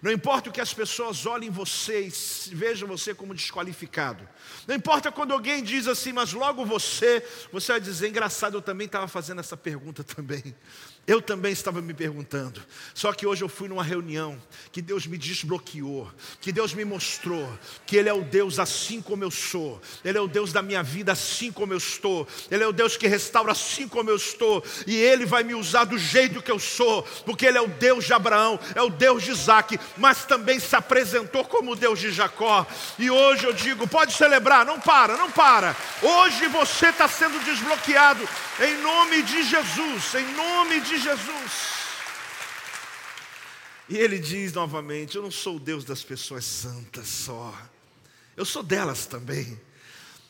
Não 0.00 0.10
importa 0.10 0.48
o 0.48 0.52
que 0.52 0.62
as 0.62 0.72
pessoas 0.72 1.26
olhem 1.26 1.50
você 1.50 2.08
e 2.08 2.54
vejam 2.54 2.88
você 2.88 3.14
como 3.14 3.34
desqualificado. 3.34 4.26
Não 4.66 4.74
importa 4.74 5.12
quando 5.12 5.32
alguém 5.32 5.62
diz 5.62 5.86
assim, 5.86 6.10
mas 6.10 6.32
logo 6.32 6.64
você, 6.64 7.22
você 7.52 7.72
vai 7.72 7.80
dizer, 7.80 8.08
engraçado, 8.08 8.56
eu 8.56 8.62
também 8.62 8.86
estava 8.86 9.06
fazendo 9.06 9.40
essa 9.40 9.58
pergunta 9.58 10.02
também. 10.02 10.54
Eu 11.10 11.20
também 11.20 11.50
estava 11.50 11.82
me 11.82 11.92
perguntando. 11.92 12.62
Só 12.94 13.12
que 13.12 13.26
hoje 13.26 13.42
eu 13.42 13.48
fui 13.48 13.66
numa 13.68 13.82
reunião 13.82 14.40
que 14.70 14.80
Deus 14.80 15.08
me 15.08 15.18
desbloqueou, 15.18 16.08
que 16.40 16.52
Deus 16.52 16.72
me 16.72 16.84
mostrou 16.84 17.52
que 17.84 17.96
Ele 17.96 18.08
é 18.08 18.12
o 18.12 18.22
Deus 18.22 18.60
assim 18.60 19.02
como 19.02 19.24
eu 19.24 19.30
sou, 19.32 19.82
Ele 20.04 20.16
é 20.16 20.20
o 20.20 20.28
Deus 20.28 20.52
da 20.52 20.62
minha 20.62 20.84
vida 20.84 21.10
assim 21.10 21.50
como 21.50 21.72
eu 21.72 21.78
estou, 21.78 22.28
Ele 22.48 22.62
é 22.62 22.66
o 22.68 22.72
Deus 22.72 22.96
que 22.96 23.08
restaura 23.08 23.50
assim 23.50 23.88
como 23.88 24.08
eu 24.08 24.14
estou, 24.14 24.62
e 24.86 24.94
Ele 24.94 25.26
vai 25.26 25.42
me 25.42 25.52
usar 25.52 25.82
do 25.82 25.98
jeito 25.98 26.40
que 26.40 26.52
eu 26.52 26.60
sou, 26.60 27.02
porque 27.26 27.44
Ele 27.44 27.58
é 27.58 27.60
o 27.60 27.66
Deus 27.66 28.04
de 28.04 28.12
Abraão, 28.12 28.56
é 28.76 28.80
o 28.80 28.88
Deus 28.88 29.24
de 29.24 29.32
Isaac, 29.32 29.80
mas 29.96 30.24
também 30.24 30.60
se 30.60 30.76
apresentou 30.76 31.44
como 31.44 31.72
o 31.72 31.76
Deus 31.76 31.98
de 31.98 32.12
Jacó. 32.12 32.64
E 33.00 33.10
hoje 33.10 33.46
eu 33.46 33.52
digo: 33.52 33.88
pode 33.88 34.12
celebrar, 34.12 34.64
não 34.64 34.78
para, 34.78 35.16
não 35.16 35.28
para. 35.28 35.76
Hoje 36.00 36.46
você 36.46 36.90
está 36.90 37.08
sendo 37.08 37.44
desbloqueado 37.44 38.28
em 38.60 38.76
nome 38.80 39.22
de 39.22 39.42
Jesus, 39.42 40.14
em 40.14 40.32
nome 40.34 40.78
de 40.80 40.99
Jesus. 41.00 41.80
E 43.88 43.96
ele 43.96 44.18
diz 44.18 44.52
novamente: 44.52 45.16
Eu 45.16 45.22
não 45.22 45.30
sou 45.30 45.56
o 45.56 45.60
Deus 45.60 45.84
das 45.84 46.02
pessoas 46.02 46.44
santas 46.44 47.08
só, 47.08 47.54
eu 48.36 48.44
sou 48.44 48.62
delas 48.62 49.04
também, 49.04 49.60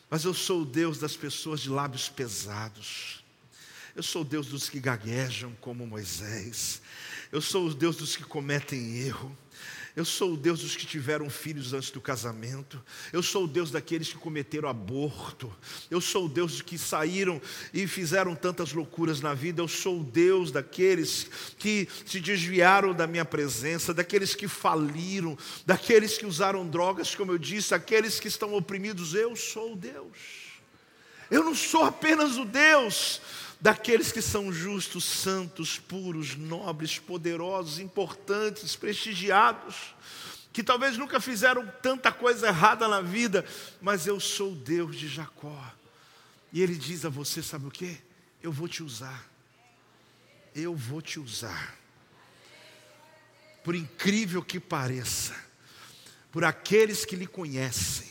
mas 0.09 0.25
eu 0.25 0.33
sou 0.33 0.63
o 0.63 0.65
Deus 0.65 0.97
das 0.97 1.15
pessoas 1.15 1.61
de 1.61 1.69
lábios 1.69 2.09
pesados. 2.09 3.23
Eu 3.95 4.03
sou 4.03 4.21
o 4.21 4.25
Deus 4.25 4.47
dos 4.47 4.67
que 4.69 4.79
gaguejam 4.79 5.55
como 5.61 5.87
Moisés. 5.87 6.81
Eu 7.31 7.41
sou 7.41 7.67
o 7.67 7.73
Deus 7.73 7.95
dos 7.95 8.17
que 8.17 8.23
cometem 8.23 8.99
erro. 8.99 9.37
Eu 9.93 10.05
sou 10.05 10.33
o 10.33 10.37
Deus 10.37 10.61
dos 10.61 10.75
que 10.75 10.85
tiveram 10.85 11.29
filhos 11.29 11.73
antes 11.73 11.91
do 11.91 11.99
casamento. 11.99 12.81
Eu 13.11 13.21
sou 13.21 13.43
o 13.43 13.47
Deus 13.47 13.71
daqueles 13.71 14.07
que 14.09 14.17
cometeram 14.17 14.69
aborto. 14.69 15.53
Eu 15.89 15.99
sou 15.99 16.25
o 16.25 16.29
Deus 16.29 16.53
dos 16.53 16.61
que 16.61 16.77
saíram 16.77 17.41
e 17.73 17.85
fizeram 17.87 18.33
tantas 18.33 18.71
loucuras 18.71 19.19
na 19.19 19.33
vida. 19.33 19.61
Eu 19.61 19.67
sou 19.67 19.99
o 19.99 20.03
Deus 20.03 20.49
daqueles 20.49 21.27
que 21.57 21.89
se 22.05 22.21
desviaram 22.21 22.93
da 22.93 23.05
minha 23.05 23.25
presença, 23.25 23.93
daqueles 23.93 24.33
que 24.33 24.47
faliram, 24.47 25.37
daqueles 25.65 26.17
que 26.17 26.25
usaram 26.25 26.65
drogas, 26.67 27.13
como 27.13 27.33
eu 27.33 27.37
disse, 27.37 27.75
aqueles 27.75 28.17
que 28.17 28.29
estão 28.29 28.53
oprimidos. 28.53 29.13
Eu 29.13 29.35
sou 29.35 29.73
o 29.73 29.75
Deus. 29.75 30.41
Eu 31.29 31.43
não 31.43 31.55
sou 31.55 31.83
apenas 31.83 32.37
o 32.37 32.45
Deus 32.45 33.21
daqueles 33.61 34.11
que 34.11 34.23
são 34.23 34.51
justos, 34.51 35.03
santos, 35.03 35.77
puros, 35.77 36.35
nobres, 36.35 36.97
poderosos, 36.97 37.77
importantes, 37.77 38.75
prestigiados, 38.75 39.93
que 40.51 40.63
talvez 40.63 40.97
nunca 40.97 41.21
fizeram 41.21 41.71
tanta 41.81 42.11
coisa 42.11 42.47
errada 42.47 42.87
na 42.87 43.01
vida, 43.01 43.45
mas 43.79 44.07
eu 44.07 44.19
sou 44.19 44.53
o 44.53 44.55
Deus 44.55 44.97
de 44.97 45.07
Jacó. 45.07 45.71
E 46.51 46.61
ele 46.61 46.75
diz 46.75 47.05
a 47.05 47.09
você: 47.09 47.43
sabe 47.43 47.67
o 47.67 47.71
que? 47.71 47.97
Eu 48.41 48.51
vou 48.51 48.67
te 48.67 48.81
usar. 48.81 49.29
Eu 50.55 50.75
vou 50.75 51.01
te 51.01 51.19
usar. 51.19 51.77
Por 53.63 53.75
incrível 53.75 54.41
que 54.41 54.59
pareça, 54.59 55.35
por 56.31 56.43
aqueles 56.43 57.05
que 57.05 57.15
lhe 57.15 57.27
conhecem, 57.27 58.09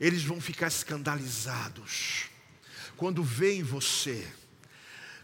eles 0.00 0.24
vão 0.24 0.40
ficar 0.40 0.66
escandalizados 0.66 2.28
quando 2.96 3.22
veem 3.22 3.62
você 3.62 4.26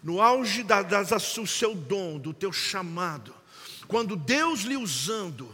no 0.05 0.21
auge 0.21 0.63
da, 0.63 0.83
das, 0.83 1.11
do 1.11 1.47
seu 1.47 1.75
dom, 1.75 2.19
do 2.19 2.35
teu 2.35 2.53
chamado, 2.53 3.35
quando 3.89 4.15
Deus 4.15 4.61
lhe 4.61 4.77
usando, 4.77 5.49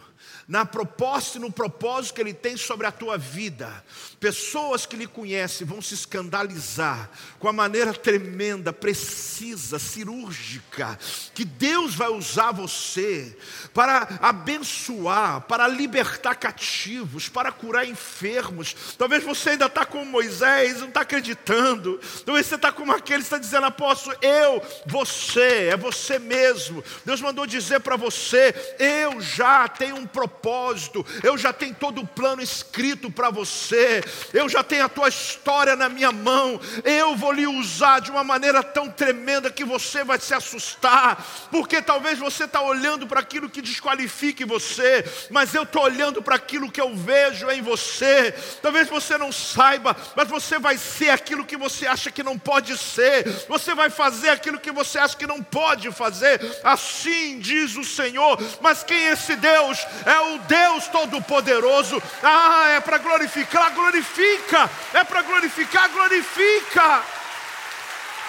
na 0.50 0.66
proposta 0.66 1.38
e 1.38 1.40
no 1.40 1.52
propósito 1.52 2.16
que 2.16 2.20
Ele 2.20 2.34
tem 2.34 2.56
sobre 2.56 2.84
a 2.84 2.90
tua 2.90 3.16
vida. 3.16 3.84
Pessoas 4.18 4.84
que 4.84 4.96
lhe 4.96 5.06
conhecem 5.06 5.64
vão 5.64 5.80
se 5.80 5.94
escandalizar 5.94 7.08
com 7.38 7.46
a 7.46 7.52
maneira 7.52 7.94
tremenda, 7.94 8.72
precisa, 8.72 9.78
cirúrgica, 9.78 10.98
que 11.34 11.44
Deus 11.44 11.94
vai 11.94 12.08
usar 12.08 12.50
você 12.50 13.38
para 13.72 14.18
abençoar, 14.20 15.42
para 15.42 15.68
libertar 15.68 16.34
cativos, 16.34 17.28
para 17.28 17.52
curar 17.52 17.86
enfermos. 17.86 18.74
Talvez 18.98 19.22
você 19.22 19.50
ainda 19.50 19.66
está 19.66 19.86
como 19.86 20.04
Moisés, 20.04 20.80
não 20.80 20.88
está 20.88 21.02
acreditando. 21.02 22.00
Talvez 22.26 22.46
você 22.46 22.56
está 22.56 22.72
como 22.72 22.90
aquele 22.90 23.20
que 23.20 23.26
está 23.26 23.38
dizendo, 23.38 23.66
apóstolo, 23.66 24.16
eu, 24.20 24.60
você, 24.84 25.68
é 25.70 25.76
você 25.76 26.18
mesmo. 26.18 26.82
Deus 27.04 27.20
mandou 27.20 27.46
dizer 27.46 27.78
para 27.78 27.94
você, 27.94 28.52
eu 28.80 29.20
já 29.20 29.68
tenho 29.68 29.94
um 29.94 30.06
propósito 30.08 30.39
propósito, 30.40 31.04
eu 31.22 31.36
já 31.36 31.52
tenho 31.52 31.74
todo 31.74 32.00
o 32.00 32.06
plano 32.06 32.42
escrito 32.42 33.10
para 33.10 33.30
você, 33.30 34.02
eu 34.32 34.48
já 34.48 34.64
tenho 34.64 34.84
a 34.84 34.88
tua 34.88 35.08
história 35.08 35.76
na 35.76 35.88
minha 35.88 36.10
mão, 36.10 36.58
eu 36.82 37.14
vou 37.14 37.32
lhe 37.32 37.46
usar 37.46 38.00
de 38.00 38.10
uma 38.10 38.24
maneira 38.24 38.62
tão 38.62 38.88
tremenda 38.88 39.50
que 39.50 39.64
você 39.64 40.02
vai 40.02 40.18
se 40.18 40.32
assustar, 40.32 41.22
porque 41.50 41.82
talvez 41.82 42.18
você 42.18 42.44
está 42.44 42.62
olhando 42.62 43.06
para 43.06 43.20
aquilo 43.20 43.50
que 43.50 43.60
desqualifique 43.60 44.44
você, 44.44 45.04
mas 45.30 45.54
eu 45.54 45.64
estou 45.64 45.82
olhando 45.82 46.22
para 46.22 46.36
aquilo 46.36 46.70
que 46.70 46.80
eu 46.80 46.94
vejo 46.96 47.50
em 47.50 47.60
você. 47.60 48.32
Talvez 48.62 48.88
você 48.88 49.18
não 49.18 49.30
saiba, 49.30 49.94
mas 50.16 50.28
você 50.28 50.58
vai 50.58 50.78
ser 50.78 51.10
aquilo 51.10 51.44
que 51.44 51.56
você 51.56 51.86
acha 51.86 52.10
que 52.10 52.22
não 52.22 52.38
pode 52.38 52.76
ser, 52.78 53.28
você 53.48 53.74
vai 53.74 53.90
fazer 53.90 54.30
aquilo 54.30 54.58
que 54.58 54.72
você 54.72 54.98
acha 54.98 55.16
que 55.16 55.26
não 55.26 55.42
pode 55.42 55.90
fazer, 55.92 56.40
assim 56.64 57.38
diz 57.38 57.76
o 57.76 57.84
Senhor. 57.84 58.38
Mas 58.60 58.82
quem 58.82 58.96
é 58.96 59.12
esse 59.12 59.36
Deus? 59.36 59.78
É 60.06 60.19
o 60.22 60.30
o 60.34 60.38
Deus 60.38 60.88
Todo-Poderoso. 60.88 62.00
Ah, 62.22 62.68
é 62.70 62.80
para 62.80 62.98
glorificar, 62.98 63.72
glorifica. 63.74 64.70
É 64.92 65.04
para 65.04 65.22
glorificar, 65.22 65.88
glorifica. 65.90 67.04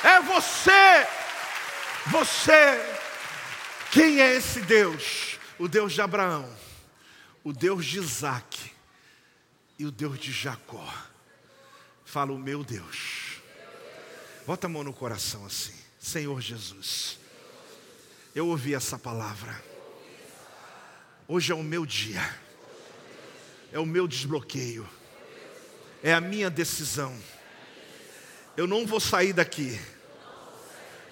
É 0.03 0.21
você. 0.21 1.07
Você. 2.07 2.97
Quem 3.91 4.21
é 4.21 4.35
esse 4.35 4.61
Deus? 4.61 5.37
O 5.59 5.67
Deus 5.67 5.93
de 5.93 6.01
Abraão, 6.01 6.49
o 7.43 7.53
Deus 7.53 7.85
de 7.85 7.99
Isaac 7.99 8.71
e 9.77 9.85
o 9.85 9.91
Deus 9.91 10.17
de 10.17 10.31
Jacó. 10.31 10.91
Fala 12.03 12.31
o 12.31 12.39
meu 12.39 12.63
Deus. 12.63 13.41
Bota 14.47 14.65
a 14.65 14.69
mão 14.69 14.83
no 14.83 14.93
coração 14.93 15.45
assim. 15.45 15.75
Senhor 15.99 16.41
Jesus. 16.41 17.19
Eu 18.33 18.47
ouvi 18.47 18.73
essa 18.73 18.97
palavra. 18.97 19.70
Hoje 21.33 21.53
é 21.53 21.55
o 21.55 21.63
meu 21.63 21.85
dia, 21.85 22.21
é 23.71 23.79
o 23.79 23.85
meu 23.85 24.05
desbloqueio, 24.05 24.85
é 26.03 26.13
a 26.13 26.19
minha 26.19 26.49
decisão. 26.49 27.17
Eu 28.57 28.67
não 28.67 28.85
vou 28.85 28.99
sair 28.99 29.31
daqui 29.31 29.79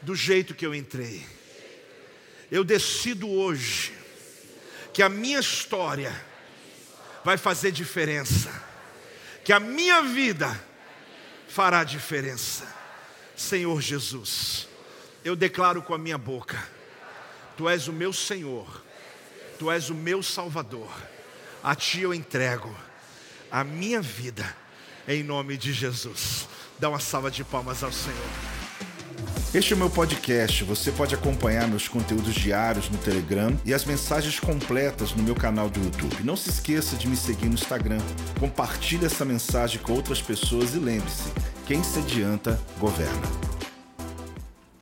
do 0.02 0.14
jeito 0.14 0.54
que 0.54 0.66
eu 0.66 0.76
entrei. 0.76 1.26
Eu 2.52 2.66
decido 2.66 3.30
hoje 3.30 3.94
que 4.92 5.02
a 5.02 5.08
minha 5.08 5.40
história 5.40 6.14
vai 7.24 7.38
fazer 7.38 7.72
diferença, 7.72 8.52
que 9.46 9.54
a 9.54 9.60
minha 9.62 10.02
vida 10.02 10.62
fará 11.48 11.86
diferença. 11.86 12.68
Senhor 13.38 13.80
Jesus, 13.80 14.68
eu 15.24 15.34
declaro 15.34 15.82
com 15.82 15.94
a 15.94 15.98
minha 15.98 16.18
boca: 16.18 16.62
Tu 17.56 17.70
és 17.70 17.88
o 17.88 17.94
meu 17.94 18.12
Senhor 18.12 18.89
Tu 19.60 19.70
és 19.70 19.90
o 19.90 19.94
meu 19.94 20.24
Salvador. 20.24 20.90
A 21.62 21.76
Ti 21.76 22.00
eu 22.00 22.14
entrego 22.14 22.74
a 23.52 23.62
minha 23.62 24.02
vida, 24.02 24.56
em 25.06 25.22
nome 25.22 25.58
de 25.58 25.74
Jesus. 25.74 26.48
Dá 26.80 26.88
uma 26.88 27.00
salva 27.00 27.30
de 27.30 27.44
palmas 27.44 27.84
ao 27.84 27.92
Senhor. 27.92 28.16
Este 29.54 29.74
é 29.74 29.76
o 29.76 29.80
meu 29.80 29.90
podcast. 29.90 30.64
Você 30.64 30.94
pode 30.94 31.14
acompanhar 31.14 31.68
meus 31.68 31.90
conteúdos 31.90 32.36
diários 32.36 32.90
no 32.90 32.98
Telegram 33.00 33.60
e 33.66 33.74
as 33.74 33.84
mensagens 33.84 34.40
completas 34.40 35.12
no 35.12 35.24
meu 35.24 35.36
canal 35.36 35.70
do 35.70 35.84
YouTube. 35.84 36.24
Não 36.24 36.38
se 36.38 36.50
esqueça 36.50 36.96
de 36.96 37.10
me 37.10 37.18
seguir 37.18 37.48
no 37.48 37.56
Instagram. 37.56 38.00
Compartilhe 38.40 39.06
essa 39.06 39.26
mensagem 39.26 39.82
com 39.82 39.92
outras 39.92 40.22
pessoas 40.22 40.74
e 40.74 40.80
lembre-se: 40.80 41.34
quem 41.68 41.84
se 41.84 42.00
adianta, 42.00 42.58
governa. 42.80 43.59